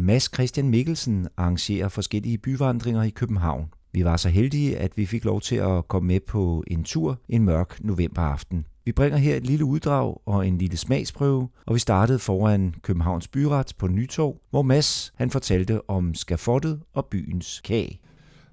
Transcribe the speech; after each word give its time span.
Mads 0.00 0.30
Christian 0.34 0.68
Mikkelsen 0.68 1.28
arrangerer 1.36 1.88
forskellige 1.88 2.38
byvandringer 2.38 3.02
i 3.02 3.10
København. 3.10 3.72
Vi 3.92 4.04
var 4.04 4.16
så 4.16 4.28
heldige, 4.28 4.78
at 4.78 4.96
vi 4.96 5.06
fik 5.06 5.24
lov 5.24 5.40
til 5.40 5.56
at 5.56 5.88
komme 5.88 6.06
med 6.06 6.20
på 6.20 6.64
en 6.66 6.84
tur 6.84 7.18
en 7.28 7.44
mørk 7.44 7.84
novemberaften. 7.84 8.66
Vi 8.84 8.92
bringer 8.92 9.18
her 9.18 9.36
et 9.36 9.46
lille 9.46 9.64
uddrag 9.64 10.20
og 10.26 10.46
en 10.46 10.58
lille 10.58 10.76
smagsprøve, 10.76 11.48
og 11.66 11.74
vi 11.74 11.78
startede 11.78 12.18
foran 12.18 12.74
Københavns 12.82 13.28
Byret 13.28 13.72
på 13.78 13.86
Nytorv, 13.86 14.36
hvor 14.50 14.62
Mads 14.62 15.12
han 15.16 15.30
fortalte 15.30 15.90
om 15.90 16.14
skafottet 16.14 16.80
og 16.92 17.06
byens 17.06 17.60
kage. 17.64 18.00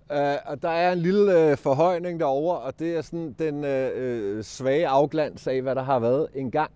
Uh, 0.09 0.17
og 0.45 0.61
der 0.61 0.69
er 0.69 0.91
en 0.91 0.99
lille 0.99 1.51
uh, 1.51 1.57
forhøjning 1.57 2.19
derover, 2.19 2.55
og 2.55 2.79
det 2.79 2.95
er 2.97 3.01
sådan 3.01 3.35
den 3.39 3.55
uh, 3.57 4.43
svage 4.43 4.87
afglans 4.87 5.47
af, 5.47 5.61
hvad 5.61 5.75
der 5.75 5.83
har 5.83 5.99
været 5.99 6.27
engang. 6.35 6.71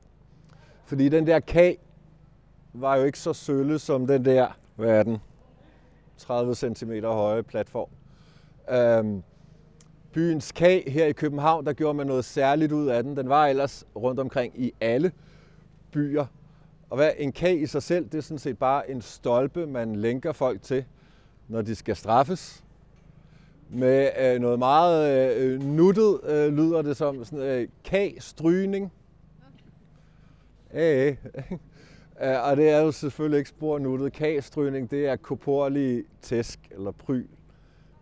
Fordi 0.86 1.10
den 1.10 1.28
der 1.28 1.40
kag 1.40 1.78
var 2.74 2.96
jo 2.96 3.04
ikke 3.04 3.20
så 3.20 3.34
sølle 3.34 3.80
som 3.80 4.08
den 4.08 4.26
der, 4.26 4.48
hvad 4.82 5.00
er 5.00 5.04
den, 5.04 5.18
30 6.18 6.56
cm 6.56 6.92
høje 7.04 7.44
platform. 7.44 7.90
Uh, 8.72 9.22
byens 10.14 10.52
kag 10.52 10.84
her 10.88 11.06
i 11.06 11.12
København, 11.12 11.66
der 11.66 11.74
gjorde 11.74 11.94
man 11.94 12.08
noget 12.08 12.26
særligt 12.26 12.72
ud 12.72 12.88
af 12.88 13.04
den. 13.04 13.18
Den 13.18 13.30
var 13.30 13.48
ellers 13.48 13.86
rundt 13.96 14.20
omkring 14.20 14.62
i 14.62 14.74
alle 14.82 15.12
byer. 15.92 16.26
Og 16.90 16.98
hvad 16.98 17.12
en 17.18 17.32
kag 17.32 17.62
i 17.62 17.66
sig 17.66 17.84
selv, 17.84 18.06
det 18.06 18.18
er 18.18 18.22
sådan 18.22 18.40
set 18.40 18.58
bare 18.58 18.92
en 18.92 19.02
stolpe, 19.02 19.68
man 19.68 19.96
lænker 19.96 20.32
folk 20.32 20.62
til, 20.62 20.86
når 21.48 21.62
de 21.62 21.76
skal 21.76 21.96
straffes. 21.96 22.64
Med 23.70 24.10
øh, 24.20 24.40
noget 24.42 24.60
meget 24.60 25.36
øh, 25.38 25.64
nuttet 25.64 26.20
øh, 26.24 26.54
lyder 26.54 26.82
det 26.82 26.98
som 26.98 27.26
sådan 27.26 27.46
øh, 27.46 27.68
kag-strygning. 27.84 28.92
Øh, 30.74 31.16
øh. 31.52 31.58
Og 32.22 32.58
det 32.58 32.70
er 32.70 32.80
jo 32.80 32.92
selvfølgelig 32.92 33.38
ikke 33.38 33.50
spor 33.50 33.80
nuttet. 33.80 34.14
Kag-strygning, 34.14 34.92
det 34.92 35.08
er 35.08 35.16
koporlig 35.16 36.04
tæsk 36.22 36.60
eller 36.72 36.92
pryl 36.92 37.28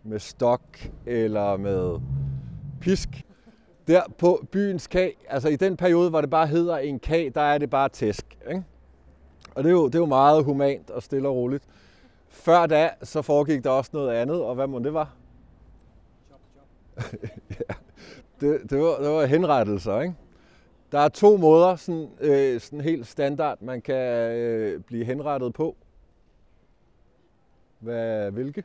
med 0.02 0.18
stok 0.18 0.62
eller 1.06 1.56
med 1.56 2.00
pisk. 2.80 3.08
Der 3.88 4.02
på 4.18 4.44
byens 4.52 4.86
kag, 4.86 5.16
altså 5.28 5.48
i 5.48 5.56
den 5.56 5.76
periode, 5.76 6.10
hvor 6.10 6.20
det 6.20 6.30
bare 6.30 6.46
hedder 6.46 6.78
en 6.78 6.98
kag, 6.98 7.32
der 7.34 7.40
er 7.40 7.58
det 7.58 7.70
bare 7.70 7.88
tæsk. 7.88 8.38
Ikke? 8.48 8.64
Og 9.54 9.64
det 9.64 9.70
er, 9.70 9.72
jo, 9.72 9.86
det 9.86 9.94
er 9.94 9.98
jo 9.98 10.06
meget 10.06 10.44
humant 10.44 10.90
og 10.90 11.02
stille 11.02 11.28
og 11.28 11.34
roligt. 11.34 11.64
Før 12.28 12.66
da, 12.66 12.90
så 13.02 13.22
foregik 13.22 13.64
der 13.64 13.70
også 13.70 13.90
noget 13.94 14.10
andet, 14.10 14.42
og 14.42 14.54
hvad 14.54 14.66
må 14.66 14.78
det 14.78 14.94
var? 14.94 15.14
ja, 17.50 17.74
det, 18.40 18.70
det, 18.70 18.78
var, 18.78 18.96
det 18.96 19.08
var 19.08 19.26
henrettelser, 19.26 20.00
ikke? 20.00 20.14
Der 20.92 20.98
er 20.98 21.08
to 21.08 21.36
måder, 21.36 21.76
sådan, 21.76 22.10
øh, 22.20 22.60
sådan 22.60 22.80
helt 22.80 23.06
standard, 23.06 23.62
man 23.62 23.82
kan 23.82 24.32
øh, 24.32 24.80
blive 24.80 25.04
henrettet 25.04 25.54
på. 25.54 25.76
Hvad, 27.78 28.30
hvilke? 28.30 28.64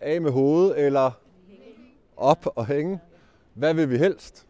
Af 0.00 0.20
med 0.20 0.30
hovedet 0.30 0.86
eller 0.86 1.10
op 2.16 2.46
og 2.54 2.66
hænge. 2.66 3.00
Hvad 3.54 3.74
vil 3.74 3.90
vi 3.90 3.96
helst? 3.98 4.46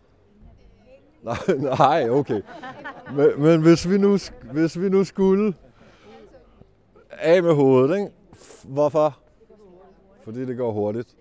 Nej, 1.23 1.37
nej 1.79 2.11
okay. 2.11 2.43
Men, 3.17 3.43
men 3.43 3.63
hvis, 3.63 3.91
vi 3.91 3.99
nu, 3.99 4.19
hvis 4.53 4.81
vi 4.81 4.89
nu 4.89 5.05
skulle 5.05 5.55
af 7.11 7.43
med 7.43 7.55
hovedet, 7.55 7.99
ikke? 7.99 8.11
hvorfor? 8.65 9.19
Fordi 10.25 10.47
det 10.47 10.57
går 10.57 10.73
hurtigt. 10.73 11.17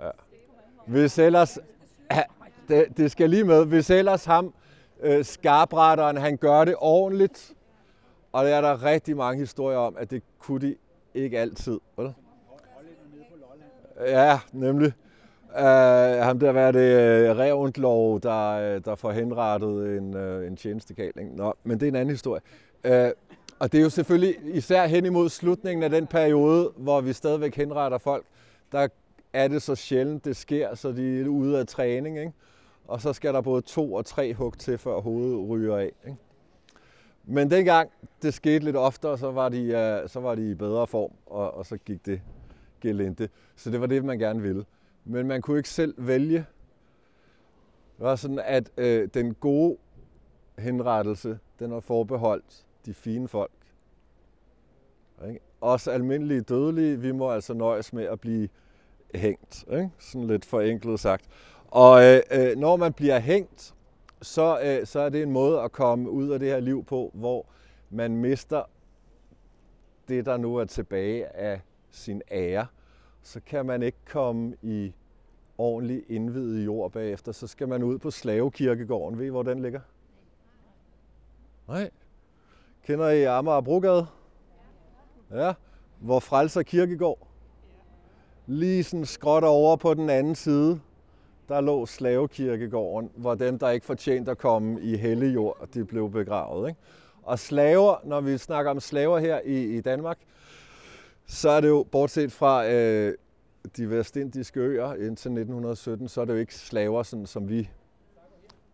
Ja. 0.00 0.10
Hvis 0.86 1.18
ellers, 1.18 1.58
det, 2.70 2.96
det 2.96 3.10
skal 3.10 3.30
lige 3.30 3.44
med, 3.44 3.66
hvis 3.66 3.90
ellers 3.90 4.24
ham, 4.24 4.54
øh, 5.02 5.24
skarbrætteren, 5.24 6.16
han 6.16 6.36
gør 6.36 6.64
det 6.64 6.74
ordentligt, 6.78 7.54
og 8.32 8.44
der 8.44 8.50
er 8.50 8.60
der 8.60 8.84
rigtig 8.84 9.16
mange 9.16 9.40
historier 9.40 9.78
om, 9.78 9.96
at 9.98 10.10
det 10.10 10.22
kunne 10.38 10.60
de 10.60 10.76
ikke 11.14 11.38
altid. 11.38 11.80
Vel? 11.96 12.14
Ja, 14.00 14.38
nemlig. 14.52 14.92
Uh, 15.54 15.56
ham 16.22 16.38
der 16.38 16.52
var 16.52 16.70
det 16.70 16.80
øh, 16.80 17.30
uh, 17.30 17.38
Revundlov, 17.38 18.20
der, 18.20 18.76
uh, 18.76 18.82
der 18.84 18.94
får 18.94 19.10
henrettet 19.10 19.96
en, 19.96 20.14
uh, 20.14 20.46
en 20.46 20.56
tjenestekaling. 20.56 21.36
Nå, 21.36 21.54
men 21.64 21.80
det 21.80 21.86
er 21.86 21.90
en 21.90 21.96
anden 21.96 22.10
historie. 22.10 22.40
Uh, 22.84 23.10
og 23.58 23.72
det 23.72 23.78
er 23.78 23.82
jo 23.82 23.90
selvfølgelig 23.90 24.36
især 24.44 24.86
hen 24.86 25.06
imod 25.06 25.28
slutningen 25.28 25.82
af 25.82 25.90
den 25.90 26.06
periode, 26.06 26.72
hvor 26.76 27.00
vi 27.00 27.12
stadigvæk 27.12 27.56
henretter 27.56 27.98
folk, 27.98 28.24
der 28.72 28.88
er 29.32 29.48
det 29.48 29.62
så 29.62 29.74
sjældent, 29.74 30.24
det 30.24 30.36
sker, 30.36 30.74
så 30.74 30.92
de 30.92 31.20
er 31.20 31.28
ude 31.28 31.58
af 31.58 31.66
træning. 31.66 32.18
Ikke? 32.18 32.32
Og 32.90 33.00
så 33.00 33.12
skal 33.12 33.34
der 33.34 33.40
både 33.40 33.62
to 33.62 33.94
og 33.94 34.06
tre 34.06 34.34
hug 34.34 34.58
til, 34.58 34.78
før 34.78 35.00
hovedet 35.00 35.48
ryger 35.48 35.76
af. 35.76 35.92
Ikke? 36.06 36.18
Men 37.24 37.50
dengang 37.50 37.90
det 38.22 38.34
skete 38.34 38.64
lidt 38.64 38.76
oftere, 38.76 39.18
så 39.18 39.30
var 39.30 39.48
de, 39.48 39.62
uh, 39.62 40.10
så 40.10 40.20
var 40.20 40.34
de 40.34 40.50
i 40.50 40.54
bedre 40.54 40.86
form, 40.86 41.10
og, 41.26 41.54
og 41.54 41.66
så 41.66 41.76
gik 41.76 42.06
det 42.06 42.22
gelente. 42.80 43.28
Så 43.56 43.70
det 43.70 43.80
var 43.80 43.86
det, 43.86 44.04
man 44.04 44.18
gerne 44.18 44.42
ville. 44.42 44.64
Men 45.04 45.26
man 45.26 45.42
kunne 45.42 45.56
ikke 45.56 45.68
selv 45.68 45.94
vælge. 45.98 46.38
Det 47.96 48.06
var 48.06 48.16
sådan, 48.16 48.40
at 48.44 48.70
øh, 48.76 49.08
den 49.14 49.34
gode 49.34 49.76
henrettelse, 50.58 51.38
den 51.58 51.70
var 51.70 51.80
forbeholdt 51.80 52.66
de 52.86 52.94
fine 52.94 53.28
folk. 53.28 53.52
Ikke? 55.28 55.40
Os 55.60 55.88
almindelige 55.88 56.40
dødelige, 56.40 57.00
vi 57.00 57.12
må 57.12 57.30
altså 57.30 57.54
nøjes 57.54 57.92
med 57.92 58.04
at 58.04 58.20
blive 58.20 58.48
hængt. 59.14 59.64
Ikke? 59.72 59.90
Sådan 59.98 60.26
lidt 60.26 60.44
forenklet 60.44 61.00
sagt. 61.00 61.24
Og 61.70 62.04
øh, 62.04 62.20
øh, 62.30 62.56
når 62.56 62.76
man 62.76 62.92
bliver 62.92 63.18
hængt, 63.18 63.74
så, 64.22 64.60
øh, 64.62 64.86
så 64.86 65.00
er 65.00 65.08
det 65.08 65.22
en 65.22 65.30
måde 65.30 65.60
at 65.60 65.72
komme 65.72 66.10
ud 66.10 66.28
af 66.28 66.38
det 66.38 66.48
her 66.48 66.60
liv 66.60 66.84
på, 66.84 67.10
hvor 67.14 67.46
man 67.90 68.16
mister 68.16 68.62
det, 70.08 70.26
der 70.26 70.36
nu 70.36 70.56
er 70.56 70.64
tilbage 70.64 71.36
af 71.36 71.60
sin 71.90 72.22
ære. 72.30 72.66
Så 73.22 73.40
kan 73.46 73.66
man 73.66 73.82
ikke 73.82 73.98
komme 74.08 74.56
i 74.62 74.94
ordentlig 75.58 76.02
indvidet 76.08 76.64
jord 76.64 76.92
bagefter. 76.92 77.32
Så 77.32 77.46
skal 77.46 77.68
man 77.68 77.82
ud 77.82 77.98
på 77.98 78.10
Slavekirkegården. 78.10 79.18
Ved 79.18 79.26
I, 79.26 79.28
hvor 79.28 79.42
den 79.42 79.62
ligger? 79.62 79.80
Nej. 81.68 81.90
Kender 82.86 83.08
I 83.08 83.24
Amager 83.24 83.60
Brogade? 83.60 84.06
Ja. 85.30 85.52
Hvor 86.00 86.20
Frelser 86.20 86.62
Kirkegård? 86.62 87.26
Lige 88.46 88.84
sådan 88.84 89.06
skråt 89.06 89.44
over 89.44 89.76
på 89.76 89.94
den 89.94 90.10
anden 90.10 90.34
side, 90.34 90.80
der 91.50 91.60
lå 91.60 91.86
Slavekirkegården, 91.86 93.10
hvor 93.16 93.34
dem, 93.34 93.58
der 93.58 93.70
ikke 93.70 93.86
fortjente 93.86 94.30
at 94.30 94.38
komme 94.38 94.80
i 94.80 94.96
hellig 94.96 95.34
jord, 95.34 95.68
de 95.74 95.84
blev 95.84 96.10
begravet. 96.10 96.68
Ikke? 96.68 96.80
Og 97.22 97.38
slaver, 97.38 97.96
når 98.04 98.20
vi 98.20 98.38
snakker 98.38 98.70
om 98.70 98.80
slaver 98.80 99.18
her 99.18 99.40
i, 99.44 99.76
i 99.76 99.80
Danmark, 99.80 100.18
så 101.26 101.50
er 101.50 101.60
det 101.60 101.68
jo, 101.68 101.86
bortset 101.90 102.32
fra 102.32 102.68
øh, 102.68 103.14
de 103.76 103.90
vestindiske 103.90 104.60
øer 104.60 104.94
indtil 104.94 105.08
1917, 105.10 106.08
så 106.08 106.20
er 106.20 106.24
det 106.24 106.32
jo 106.32 106.38
ikke 106.38 106.54
slaver, 106.54 107.02
sådan, 107.02 107.26
som 107.26 107.48
vi 107.48 107.70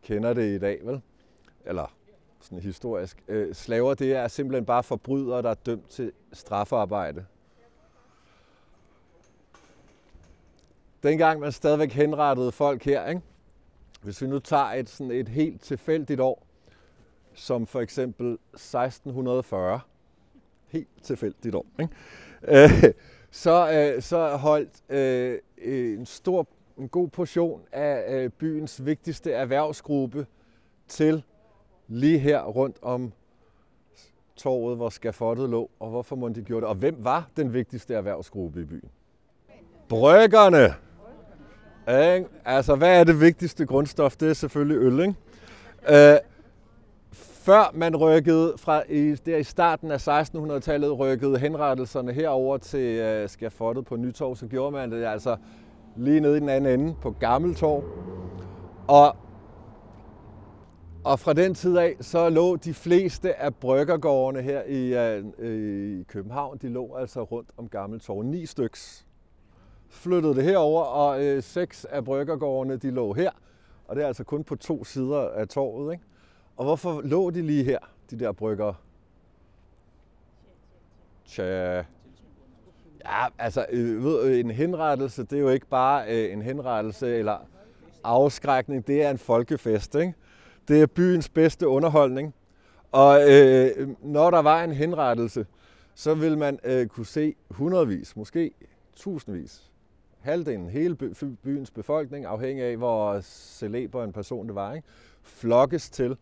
kender 0.03 0.33
det 0.33 0.55
i 0.55 0.59
dag, 0.59 0.81
vel? 0.85 1.01
Eller 1.65 1.95
sådan 2.41 2.59
historisk. 2.59 3.25
Øh, 3.29 3.55
slaver, 3.55 3.95
det 3.95 4.15
er 4.15 4.29
simpelthen 4.29 4.65
bare 4.65 4.83
forbrydere, 4.83 5.43
der 5.43 5.51
er 5.51 5.55
dømt 5.55 5.89
til 5.89 6.13
strafarbejde. 6.33 7.25
Dengang 11.07 11.41
man 11.41 11.53
stadigvæk 11.53 11.93
henrettede 11.93 12.53
folk 12.53 12.85
her, 12.85 13.09
ikke? 13.09 13.21
hvis 14.03 14.23
vi 14.23 14.27
nu 14.27 14.39
tager 14.39 14.65
et, 14.65 14.89
sådan 14.89 15.11
et 15.11 15.29
helt 15.29 15.61
tilfældigt 15.61 16.21
år, 16.21 16.47
som 17.35 17.67
for 17.67 17.81
eksempel 17.81 18.39
1640, 18.55 19.81
helt 20.67 20.89
tilfældigt 21.03 21.55
år, 21.55 21.67
ikke? 21.81 21.95
Øh, 22.43 22.93
så, 23.31 23.71
øh, 23.73 24.03
så 24.03 24.37
holdt 24.37 24.91
øh, 24.91 25.39
en 25.59 26.07
stor, 26.07 26.47
en 26.79 26.89
god 26.89 27.09
portion 27.09 27.61
af 27.73 28.15
øh, 28.15 28.31
byens 28.31 28.85
vigtigste 28.85 29.33
erhvervsgruppe 29.33 30.27
til 30.89 31.23
lige 31.89 32.19
her 32.19 32.43
rundt 32.43 32.77
om 32.83 33.13
torvet, 34.37 34.77
hvor 34.77 34.89
skafottet 34.89 35.51
lå, 35.51 35.71
og 35.81 35.91
hvorfor 35.91 36.17
må 36.17 36.29
de 36.29 36.43
gjorde 36.43 36.61
det? 36.61 36.69
Og 36.69 36.75
hvem 36.75 36.97
var 36.99 37.29
den 37.37 37.53
vigtigste 37.53 37.95
erhvervsgruppe 37.95 38.61
i 38.61 38.65
byen? 38.65 38.91
Bryggerne! 39.89 40.86
Ikke? 41.89 42.27
Altså, 42.45 42.75
hvad 42.75 43.01
er 43.01 43.05
det 43.05 43.21
vigtigste 43.21 43.67
grundstof? 43.67 44.17
Det 44.17 44.31
er 44.31 44.35
selvfølgelig 44.35 44.79
øl, 44.79 45.01
ikke? 45.01 45.15
Øh, 45.89 46.19
før 47.47 47.71
man 47.75 47.97
rykkede 47.97 48.55
fra 48.57 48.83
i, 48.89 49.15
der 49.15 49.37
i 49.37 49.43
starten 49.43 49.91
af 49.91 50.09
1600-tallet, 50.09 50.99
rykkede 50.99 51.39
henrettelserne 51.39 52.13
herover 52.13 52.59
til 52.59 52.99
øh, 52.99 53.29
skafottet 53.29 53.85
på 53.85 53.97
Nytorv, 53.97 54.37
så 54.37 54.47
gjorde 54.47 54.73
man 54.73 54.93
det 54.93 55.05
altså 55.05 55.37
lige 55.97 56.21
nede 56.21 56.37
i 56.37 56.41
den 56.41 56.49
anden 56.49 56.81
ende 56.81 56.95
på 57.03 57.11
Gammeltorv. 57.11 57.85
Og, 58.89 59.17
og 61.05 61.19
fra 61.21 61.33
den 61.33 61.55
tid 61.55 61.77
af, 61.77 61.97
så 62.01 62.29
lå 62.29 62.57
de 62.57 62.75
fleste 62.75 63.43
af 63.43 63.55
bryggergårdene 63.55 64.43
her 64.43 64.63
i, 64.63 64.95
øh, 65.39 66.01
i 66.01 66.03
København, 66.03 66.59
de 66.63 66.69
lå 66.69 66.97
altså 66.97 67.23
rundt 67.23 67.51
om 67.57 67.69
Gammeltorv. 67.69 68.23
Ni 68.23 68.47
styks 68.47 69.06
flyttede 69.89 70.35
det 70.35 70.45
herover, 70.45 70.83
og 70.83 71.25
øh, 71.25 71.43
seks 71.43 71.85
af 71.85 72.05
bryggergårdene, 72.05 72.77
de 72.77 72.91
lå 72.91 73.13
her. 73.13 73.31
Og 73.89 73.97
det 73.97 74.03
er 74.03 74.07
altså 74.07 74.25
kun 74.25 74.45
på 74.45 74.57
to 74.57 74.85
sider 74.85 75.29
af 75.29 75.49
torvet, 75.49 75.93
ikke? 75.93 76.05
Og 76.57 76.65
hvorfor 76.65 77.01
lå 77.05 77.31
de 77.31 77.43
lige 77.43 77.65
her, 77.65 77.79
de 78.11 78.19
der 78.19 78.33
brygger? 78.33 78.73
Tja. 81.27 81.77
Ja, 83.05 83.27
altså, 83.39 83.67
øh, 83.71 84.05
ved, 84.05 84.23
øh, 84.23 84.41
en 84.41 84.51
henrettelse, 84.51 85.23
det 85.23 85.33
er 85.33 85.41
jo 85.41 85.49
ikke 85.49 85.67
bare 85.67 86.07
øh, 86.09 86.33
en 86.33 86.43
henrettelse 86.43 87.17
eller 87.17 87.39
afskrækning, 88.05 88.87
det 88.87 89.03
er 89.03 89.11
en 89.11 89.19
folkefest, 89.19 89.95
ikke? 89.95 90.15
Det 90.69 90.83
er 90.83 90.87
byens 90.87 91.29
bedste 91.29 91.69
underholdning. 91.69 92.35
Og 92.93 93.33
øh, 93.33 93.89
når 94.03 94.31
der 94.31 94.43
var 94.43 94.65
en 94.65 94.73
henrettelse, 94.73 95.47
så 95.95 96.15
vil 96.15 96.39
man 96.39 96.59
øh, 96.65 96.87
kunne 96.87 97.07
se 97.07 97.35
hundredvis, 97.51 98.17
måske 98.17 98.51
tusindvis, 98.97 99.71
halvdelen, 100.27 100.71
hele 100.71 100.97
byens 101.43 101.71
befolkning, 101.71 102.25
afhængig 102.25 102.65
af, 102.65 102.77
hvor 102.77 103.21
celeber 103.21 104.05
en 104.05 104.13
person 104.13 104.47
det 104.47 104.55
var, 104.55 104.75
ikke? 104.75 104.89
flokkes 105.23 105.91
til. 105.91 106.17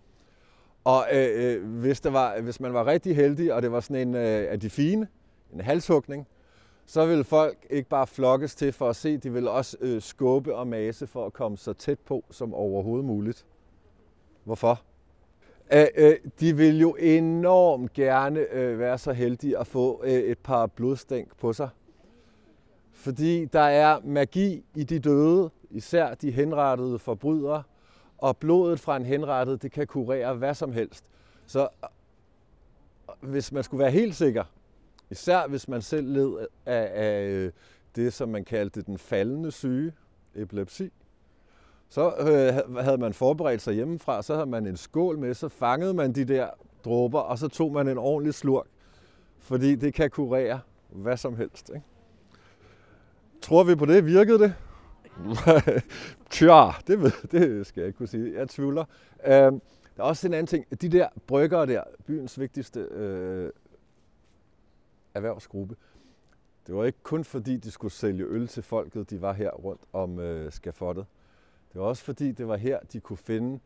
Og 0.85 1.05
øh, 1.12 1.29
øh, 1.35 1.79
hvis, 1.81 2.01
det 2.01 2.12
var, 2.12 2.41
hvis 2.41 2.61
man 2.61 2.75
var 2.75 2.87
rigtig 2.87 3.17
heldig, 3.17 3.55
og 3.55 3.62
det 3.62 3.73
var 3.73 3.81
sådan 3.81 4.09
en 4.09 4.15
øh, 4.15 4.53
af 4.53 4.61
de 4.61 4.71
fine, 4.71 5.09
en 5.53 5.61
halshugning, 5.61 6.27
så 6.87 7.06
ville 7.06 7.25
folk 7.25 7.67
ikke 7.71 7.89
bare 7.89 8.06
flokkes 8.06 8.55
til 8.55 8.73
for 8.73 8.89
at 8.89 8.97
se, 8.97 9.17
de 9.17 9.33
ville 9.33 9.51
også 9.51 9.77
øh, 9.81 10.03
skubbe 10.03 10.55
og 10.55 10.67
mase 10.67 11.06
for 11.06 11.27
at 11.27 11.33
komme 11.33 11.59
så 11.59 11.73
tæt 11.73 11.99
på 11.99 12.25
som 12.31 12.55
overhovedet 12.55 13.05
muligt. 13.05 13.47
Hvorfor? 14.45 14.83
Æh, 15.73 15.87
øh, 15.97 16.17
de 16.41 16.56
vil 16.56 16.81
jo 16.81 16.97
enormt 16.99 17.93
gerne 17.93 18.41
øh, 18.41 18.79
være 18.79 18.99
så 18.99 19.12
heldige 19.12 19.59
at 19.59 19.67
få 19.67 20.03
øh, 20.05 20.12
et 20.12 20.39
par 20.39 20.67
blodstænk 20.67 21.37
på 21.37 21.53
sig. 21.53 21.69
Fordi 22.94 23.44
der 23.44 23.61
er 23.61 24.00
magi 24.05 24.64
i 24.75 24.85
de 24.85 24.99
døde, 24.99 25.50
især 25.70 26.14
de 26.14 26.31
henrettede 26.31 26.99
forbrydere, 26.99 27.62
og 28.19 28.37
blodet 28.37 28.81
fra 28.81 28.96
en 28.96 29.05
henrettet, 29.05 29.62
det 29.62 29.73
kan 29.73 29.87
kurere 29.87 30.35
hvad 30.35 30.55
som 30.55 30.73
helst. 30.73 31.05
Så 31.46 31.69
øh, 33.23 33.31
hvis 33.31 33.52
man 33.52 33.64
skulle 33.64 33.82
være 33.82 33.91
helt 33.91 34.17
sikker, 34.17 34.44
især 35.11 35.46
hvis 35.46 35.69
man 35.69 35.82
selv 35.82 36.08
led 36.08 36.46
af, 36.67 36.91
af 36.94 37.29
øh, 37.29 37.52
det, 37.96 38.12
som 38.12 38.29
man 38.29 38.44
kaldte 38.44 38.82
den 38.82 38.99
faldende 38.99 39.50
syge, 39.50 39.93
epilepsi, 40.35 40.93
så 41.88 42.14
øh, 42.19 42.76
havde 42.85 42.99
man 42.99 43.12
forberedt 43.12 43.62
sig 43.62 43.75
hjemmefra, 43.75 44.23
så 44.23 44.35
havde 44.35 44.46
man 44.46 44.67
en 44.67 44.76
skål 44.76 45.19
med, 45.19 45.35
så 45.35 45.49
fangede 45.49 45.94
man 45.94 46.12
de 46.12 46.25
der 46.25 46.50
dråber, 46.85 47.20
og 47.20 47.38
så 47.38 47.49
tog 47.49 47.73
man 47.73 47.88
en 47.88 47.99
ordentlig 47.99 48.35
slurk, 48.35 48.67
fordi 49.38 49.75
det 49.75 49.94
kan 49.94 50.11
kurere 50.11 50.61
hvad 50.88 51.17
som 51.17 51.37
helst. 51.37 51.70
Ikke? 51.75 51.87
Tror 53.44 53.64
vi 53.64 53.75
på 53.75 53.85
det? 53.85 54.06
Virkede 54.06 54.38
det? 54.38 54.55
Tja, 56.31 56.70
det, 56.87 57.00
ved, 57.02 57.29
det 57.29 57.67
skal 57.67 57.81
jeg 57.81 57.87
ikke 57.87 57.96
kunne 57.96 58.06
sige. 58.06 58.35
Jeg 58.35 58.49
tvivler. 58.49 58.85
Øh, 59.25 59.32
der 59.32 59.61
er 59.99 60.02
også 60.02 60.26
en 60.26 60.35
anden 60.35 60.46
ting. 60.46 60.82
De 60.82 60.88
der 60.88 61.08
bryggere 61.26 61.67
der, 61.67 61.82
byens 62.06 62.41
vigtigste 62.41 62.81
øh, 62.81 63.50
erhvervsgruppe, 65.14 65.76
det 66.67 66.75
var 66.75 66.85
ikke 66.85 66.99
kun 67.02 67.25
fordi, 67.25 67.56
de 67.56 67.70
skulle 67.70 67.93
sælge 67.93 68.25
øl 68.25 68.49
til 68.49 68.62
folket, 68.62 69.11
de 69.11 69.20
var 69.23 69.32
her 69.32 69.50
rundt 69.50 69.81
om 69.93 70.19
øh, 70.19 70.52
skafottet. 70.52 71.06
Det 71.73 71.81
var 71.81 71.87
også 71.87 72.05
fordi, 72.05 72.32
det 72.32 72.49
var 72.49 72.56
her, 72.56 72.79
de 72.93 73.00
kunne 73.00 73.17
finde 73.17 73.61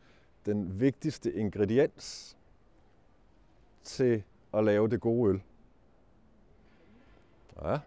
den 0.45 0.79
vigtigste 0.79 1.33
ingrediens 1.33 2.37
til 3.83 4.23
at 4.53 4.63
lave 4.63 4.87
det 4.87 5.01
gode 5.01 5.29
øl. 5.29 5.41
Ja, 7.61 7.79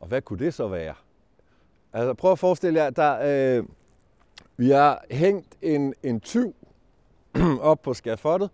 og 0.00 0.08
hvad 0.08 0.22
kunne 0.22 0.44
det 0.44 0.54
så 0.54 0.68
være? 0.68 0.94
Altså 1.92 2.14
prøv 2.14 2.32
at 2.32 2.38
forestille 2.38 2.80
jer, 2.80 2.90
der, 2.90 3.18
øh, 3.58 3.64
vi 4.56 4.70
har 4.70 5.04
hængt 5.10 5.56
en, 5.62 5.94
en 6.02 6.20
tyv 6.20 6.54
op 7.60 7.82
på 7.82 7.94
skafottet. 7.94 8.50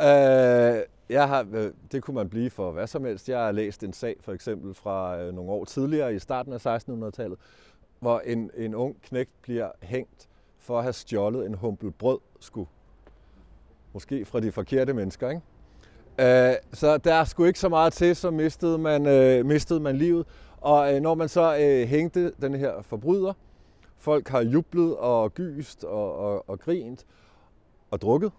Øh, 0.00 0.82
jeg 1.08 1.28
har, 1.28 1.46
øh, 1.52 1.70
det 1.92 2.02
kunne 2.02 2.14
man 2.14 2.28
blive 2.28 2.50
for 2.50 2.70
hvad 2.70 2.86
som 2.86 3.04
helst. 3.04 3.28
Jeg 3.28 3.38
har 3.38 3.52
læst 3.52 3.82
en 3.82 3.92
sag 3.92 4.16
for 4.20 4.32
eksempel 4.32 4.74
fra 4.74 5.18
øh, 5.18 5.34
nogle 5.34 5.50
år 5.50 5.64
tidligere 5.64 6.14
i 6.14 6.18
starten 6.18 6.52
af 6.52 6.66
1600-tallet, 6.66 7.38
hvor 8.00 8.20
en, 8.20 8.50
en 8.56 8.74
ung 8.74 9.02
knægt 9.02 9.30
bliver 9.42 9.70
hængt 9.82 10.28
for 10.58 10.78
at 10.78 10.82
have 10.82 10.92
stjålet 10.92 11.46
en 11.46 11.54
humpel 11.54 11.90
brød, 11.90 12.18
skulle. 12.40 12.68
Måske 13.92 14.24
fra 14.24 14.40
de 14.40 14.52
forkerte 14.52 14.92
mennesker, 14.92 15.30
ikke? 15.30 15.42
Øh, 16.50 16.56
så 16.72 16.98
der 16.98 17.24
skulle 17.24 17.48
ikke 17.48 17.60
så 17.60 17.68
meget 17.68 17.92
til, 17.92 18.16
så 18.16 18.30
mistede 18.30 18.78
man, 18.78 19.06
øh, 19.06 19.46
mistede 19.46 19.80
man 19.80 19.96
livet. 19.96 20.26
Og 20.64 20.94
øh, 20.94 21.00
når 21.00 21.14
man 21.14 21.28
så 21.28 21.56
øh, 21.60 21.88
hængte 21.88 22.32
den 22.40 22.54
her 22.54 22.82
forbryder, 22.82 23.32
folk 23.98 24.28
har 24.28 24.40
jublet 24.40 24.96
og 24.96 25.34
gyst 25.34 25.84
og, 25.84 26.18
og, 26.18 26.48
og 26.48 26.60
grint 26.60 27.06
og 27.90 28.00
drukket. 28.00 28.32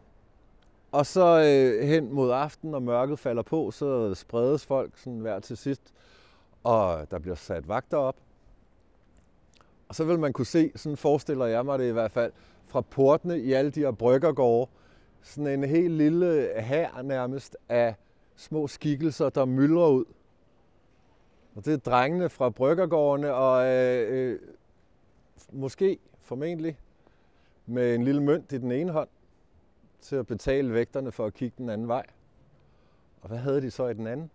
Og 0.91 1.05
så 1.05 1.43
øh, 1.45 1.87
hen 1.87 2.13
mod 2.13 2.31
aften, 2.31 2.71
når 2.71 2.79
mørket 2.79 3.19
falder 3.19 3.41
på, 3.43 3.71
så 3.71 4.13
spredes 4.15 4.65
folk 4.65 4.97
sådan 4.97 5.19
hver 5.19 5.39
til 5.39 5.57
sidst, 5.57 5.81
og 6.63 7.11
der 7.11 7.19
bliver 7.19 7.35
sat 7.35 7.67
vagter 7.67 7.97
op. 7.97 8.15
Og 9.89 9.95
så 9.95 10.03
vil 10.03 10.19
man 10.19 10.33
kunne 10.33 10.45
se, 10.45 10.71
sådan 10.75 10.97
forestiller 10.97 11.45
jeg 11.45 11.65
mig 11.65 11.79
det 11.79 11.89
i 11.89 11.91
hvert 11.91 12.11
fald, 12.11 12.31
fra 12.67 12.81
portene 12.81 13.39
i 13.39 13.53
alle 13.53 13.71
de 13.71 13.79
her 13.79 13.91
bryggergårde, 13.91 14.71
sådan 15.21 15.47
en 15.47 15.69
helt 15.69 15.93
lille 15.93 16.49
hær 16.57 17.01
nærmest 17.01 17.57
af 17.69 17.95
små 18.35 18.67
skikkelser, 18.67 19.29
der 19.29 19.45
myldrer 19.45 19.87
ud. 19.87 20.05
Og 21.55 21.65
det 21.65 21.73
er 21.73 21.77
drengene 21.77 22.29
fra 22.29 22.49
bryggergårdene, 22.49 23.33
og 23.33 23.65
øh, 23.65 24.31
øh, 24.31 24.39
måske, 25.51 25.99
formentlig, 26.21 26.77
med 27.65 27.95
en 27.95 28.03
lille 28.03 28.23
mønt 28.23 28.51
i 28.51 28.57
den 28.57 28.71
ene 28.71 28.91
hånd, 28.91 29.09
til 30.01 30.15
at 30.15 30.27
betale 30.27 30.73
vægterne 30.73 31.11
for 31.11 31.25
at 31.25 31.33
kigge 31.33 31.55
den 31.57 31.69
anden 31.69 31.87
vej. 31.87 32.05
Og 33.21 33.27
hvad 33.27 33.37
havde 33.37 33.61
de 33.61 33.71
så 33.71 33.87
i 33.87 33.93
den 33.93 34.07
anden? 34.07 34.31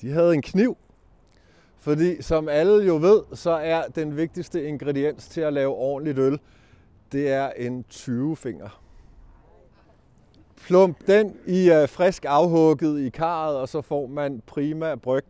De 0.00 0.10
havde 0.10 0.34
en 0.34 0.42
kniv. 0.42 0.76
Fordi 1.76 2.22
som 2.22 2.48
alle 2.48 2.86
jo 2.86 2.96
ved, 2.96 3.36
så 3.36 3.50
er 3.50 3.88
den 3.88 4.16
vigtigste 4.16 4.68
ingrediens 4.68 5.28
til 5.28 5.40
at 5.40 5.52
lave 5.52 5.74
ordentligt 5.74 6.18
øl, 6.18 6.40
det 7.12 7.32
er 7.32 7.50
en 7.50 7.84
20-finger. 7.90 8.80
Plump 10.66 11.06
den 11.06 11.36
i 11.46 11.70
uh, 11.70 11.88
frisk 11.88 12.24
afhugget 12.28 13.00
i 13.00 13.08
karret, 13.08 13.56
og 13.56 13.68
så 13.68 13.82
får 13.82 14.06
man 14.06 14.42
prima 14.46 14.94
bryg. 14.94 15.24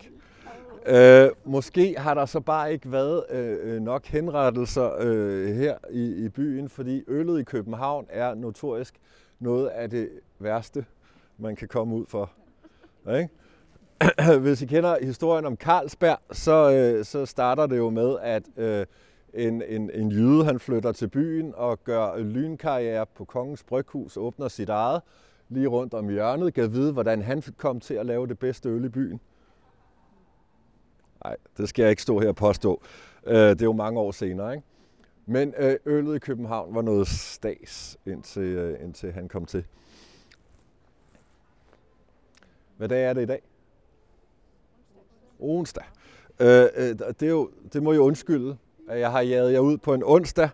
Uh, 0.90 1.52
måske 1.52 1.94
har 1.98 2.14
der 2.14 2.26
så 2.26 2.40
bare 2.40 2.72
ikke 2.72 2.92
været 2.92 3.24
uh, 3.64 3.82
nok 3.82 4.06
henrettelser 4.06 4.90
uh, 5.00 5.54
her 5.56 5.76
i, 5.90 6.24
i 6.24 6.28
byen, 6.28 6.68
fordi 6.68 7.04
øllet 7.08 7.40
i 7.40 7.44
København 7.44 8.06
er 8.08 8.34
notorisk 8.34 8.94
noget 9.38 9.66
af 9.66 9.90
det 9.90 10.08
værste, 10.38 10.84
man 11.38 11.56
kan 11.56 11.68
komme 11.68 11.94
ud 11.94 12.04
for. 12.08 12.30
Ikke? 13.08 13.28
hvis 14.42 14.62
I 14.62 14.66
kender 14.66 14.96
historien 15.02 15.44
om 15.44 15.56
Carlsberg, 15.56 16.18
så, 16.32 16.70
øh, 16.70 17.04
så 17.04 17.26
starter 17.26 17.66
det 17.66 17.76
jo 17.76 17.90
med, 17.90 18.16
at 18.22 18.42
øh, 18.56 18.86
en, 19.34 19.62
en, 19.62 19.90
en 19.90 20.12
jyde 20.12 20.44
han 20.44 20.60
flytter 20.60 20.92
til 20.92 21.08
byen 21.08 21.54
og 21.56 21.84
gør 21.84 22.18
lynkarriere 22.18 23.06
på 23.06 23.24
Kongens 23.24 23.62
Bryghus, 23.64 24.16
åbner 24.16 24.48
sit 24.48 24.68
eget 24.68 25.02
lige 25.48 25.66
rundt 25.66 25.94
om 25.94 26.08
hjørnet, 26.08 26.54
kan 26.54 26.72
vide, 26.72 26.92
hvordan 26.92 27.22
han 27.22 27.42
kom 27.56 27.80
til 27.80 27.94
at 27.94 28.06
lave 28.06 28.26
det 28.26 28.38
bedste 28.38 28.68
øl 28.68 28.84
i 28.84 28.88
byen. 28.88 29.20
Nej, 31.24 31.36
det 31.56 31.68
skal 31.68 31.82
jeg 31.82 31.90
ikke 31.90 32.02
stå 32.02 32.18
her 32.18 32.28
og 32.28 32.36
påstå. 32.36 32.82
Øh, 33.26 33.34
det 33.34 33.62
er 33.62 33.66
jo 33.66 33.72
mange 33.72 34.00
år 34.00 34.10
senere, 34.10 34.52
ikke? 34.52 34.66
Men 35.26 35.54
øh, 35.58 35.76
øllet 35.86 36.16
i 36.16 36.18
København 36.18 36.74
var 36.74 36.82
noget 36.82 37.08
stas, 37.08 37.98
indtil, 38.06 38.42
øh, 38.42 38.84
indtil 38.84 39.12
han 39.12 39.28
kom 39.28 39.46
til. 39.46 39.64
Hvad 42.76 42.88
dag 42.88 43.04
er 43.04 43.12
det 43.12 43.22
i 43.22 43.26
dag? 43.26 43.42
onsdag. 45.40 45.84
Øh, 46.40 46.46
det, 47.20 47.22
er 47.22 47.26
jo, 47.26 47.50
det 47.72 47.82
må 47.82 47.92
jo 47.92 48.02
undskylde, 48.02 48.56
at 48.90 49.00
jeg 49.00 49.10
har 49.10 49.20
jaget 49.20 49.52
jer 49.52 49.60
ud 49.60 49.78
på 49.78 49.94
en 49.94 50.02
onsdag, 50.04 50.48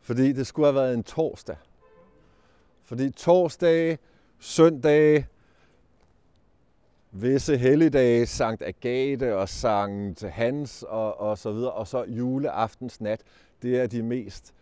fordi 0.00 0.32
det 0.32 0.46
skulle 0.46 0.66
have 0.66 0.74
været 0.74 0.94
en 0.94 1.02
torsdag. 1.02 1.56
Fordi 2.84 3.10
torsdag, 3.10 3.98
søndag, 4.38 5.26
visse 7.10 7.56
helligdage, 7.56 8.26
Sankt 8.26 8.62
Agate 8.62 9.36
og 9.36 9.48
Sankt 9.48 10.22
Hans 10.22 10.84
og, 10.88 11.20
og 11.20 11.38
så 11.38 11.52
videre, 11.52 11.72
og 11.72 11.88
så 11.88 12.04
juleaftens 12.04 13.00
nat, 13.00 13.20
det 13.62 13.80
er 13.80 13.86
de 13.86 14.02
mest 14.02 14.54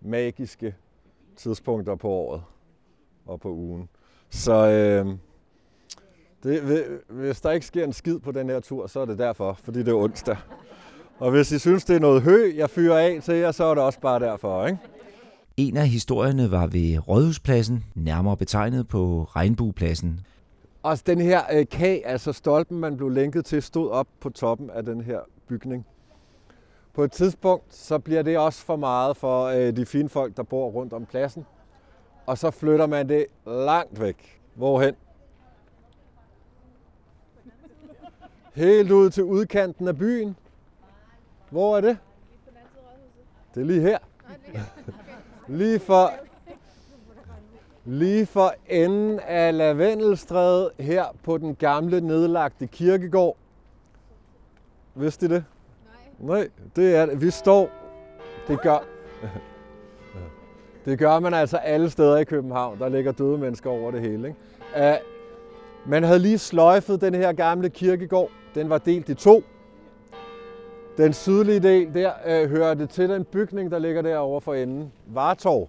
magiske 0.00 0.74
tidspunkter 1.36 1.94
på 1.94 2.08
året 2.08 2.42
og 3.26 3.40
på 3.40 3.48
ugen. 3.48 3.88
Så 4.30 4.68
øh, 4.68 5.16
det, 6.42 7.00
hvis 7.08 7.40
der 7.40 7.50
ikke 7.50 7.66
sker 7.66 7.84
en 7.84 7.92
skid 7.92 8.18
på 8.18 8.32
den 8.32 8.48
her 8.48 8.60
tur, 8.60 8.86
så 8.86 9.00
er 9.00 9.04
det 9.04 9.18
derfor, 9.18 9.52
fordi 9.52 9.78
det 9.78 9.88
er 9.88 9.96
onsdag. 9.96 10.36
Og 11.22 11.30
hvis 11.30 11.52
I 11.52 11.58
synes, 11.58 11.84
det 11.84 11.96
er 11.96 12.00
noget 12.00 12.22
hø, 12.22 12.52
jeg 12.56 12.70
fyrer 12.70 12.98
af 12.98 13.22
til 13.22 13.34
jer, 13.34 13.52
så 13.52 13.64
er 13.64 13.74
det 13.74 13.84
også 13.84 14.00
bare 14.00 14.20
derfor, 14.20 14.66
ikke? 14.66 14.78
En 15.56 15.76
af 15.76 15.88
historierne 15.88 16.50
var 16.50 16.66
ved 16.66 17.08
Rådhuspladsen, 17.08 17.84
nærmere 17.94 18.36
betegnet 18.36 18.88
på 18.88 19.24
Regnbuepladsen. 19.36 20.20
Og 20.82 21.06
den 21.06 21.20
her 21.20 21.40
øh, 21.52 21.66
kag, 21.70 22.02
altså 22.04 22.32
stolpen, 22.32 22.78
man 22.78 22.96
blev 22.96 23.08
lænket 23.08 23.44
til, 23.44 23.62
stod 23.62 23.90
op 23.90 24.06
på 24.20 24.30
toppen 24.30 24.70
af 24.70 24.84
den 24.84 25.00
her 25.00 25.18
bygning. 25.48 25.86
På 26.94 27.04
et 27.04 27.12
tidspunkt, 27.12 27.74
så 27.74 27.98
bliver 27.98 28.22
det 28.22 28.38
også 28.38 28.64
for 28.64 28.76
meget 28.76 29.16
for 29.16 29.44
øh, 29.44 29.76
de 29.76 29.86
fine 29.86 30.08
folk, 30.08 30.36
der 30.36 30.42
bor 30.42 30.70
rundt 30.70 30.92
om 30.92 31.06
pladsen. 31.06 31.46
Og 32.26 32.38
så 32.38 32.50
flytter 32.50 32.86
man 32.86 33.08
det 33.08 33.26
langt 33.46 34.00
væk 34.00 34.40
Hvorhen? 34.54 34.94
Helt 38.54 38.90
ud 38.90 39.10
til 39.10 39.24
udkanten 39.24 39.88
af 39.88 39.98
byen. 39.98 40.36
Hvor 41.52 41.76
er 41.76 41.80
det? 41.80 41.98
Det 43.54 43.60
er 43.60 43.64
lige 43.64 43.80
her. 43.80 43.98
Lige 45.48 45.78
for, 45.78 46.10
lige 47.84 48.26
for 48.26 48.54
enden 48.68 49.20
af 49.20 49.56
Lavendelstræde 49.56 50.70
her 50.78 51.04
på 51.22 51.38
den 51.38 51.54
gamle 51.54 52.00
nedlagte 52.00 52.66
kirkegård. 52.66 53.36
Vidste 54.94 55.26
I 55.26 55.28
det? 55.28 55.44
Nej. 56.20 56.36
Nej, 56.36 56.48
det 56.76 56.96
er 56.96 57.06
det. 57.06 57.20
Vi 57.20 57.30
står. 57.30 57.70
Det 58.48 58.60
gør, 58.60 58.84
det 60.84 60.98
gør 60.98 61.18
man 61.18 61.34
altså 61.34 61.56
alle 61.56 61.90
steder 61.90 62.16
i 62.16 62.24
København. 62.24 62.78
Der 62.78 62.88
ligger 62.88 63.12
døde 63.12 63.38
mennesker 63.38 63.70
over 63.70 63.90
det 63.90 64.00
hele. 64.00 64.28
Ikke? 64.28 64.98
Uh, 65.00 65.90
man 65.90 66.02
havde 66.02 66.18
lige 66.18 66.38
sløjfet 66.38 67.00
den 67.00 67.14
her 67.14 67.32
gamle 67.32 67.70
kirkegård. 67.70 68.30
Den 68.54 68.70
var 68.70 68.78
delt 68.78 69.08
i 69.08 69.14
to. 69.14 69.42
Den 70.96 71.12
sydlige 71.12 71.60
del 71.60 71.94
der 71.94 72.12
øh, 72.26 72.50
hører 72.50 72.74
det 72.74 72.90
til 72.90 73.08
den 73.08 73.24
bygning, 73.24 73.70
der 73.70 73.78
ligger 73.78 74.02
derovre 74.02 74.40
for 74.40 74.54
enden. 74.54 74.92
Vartorv, 75.06 75.68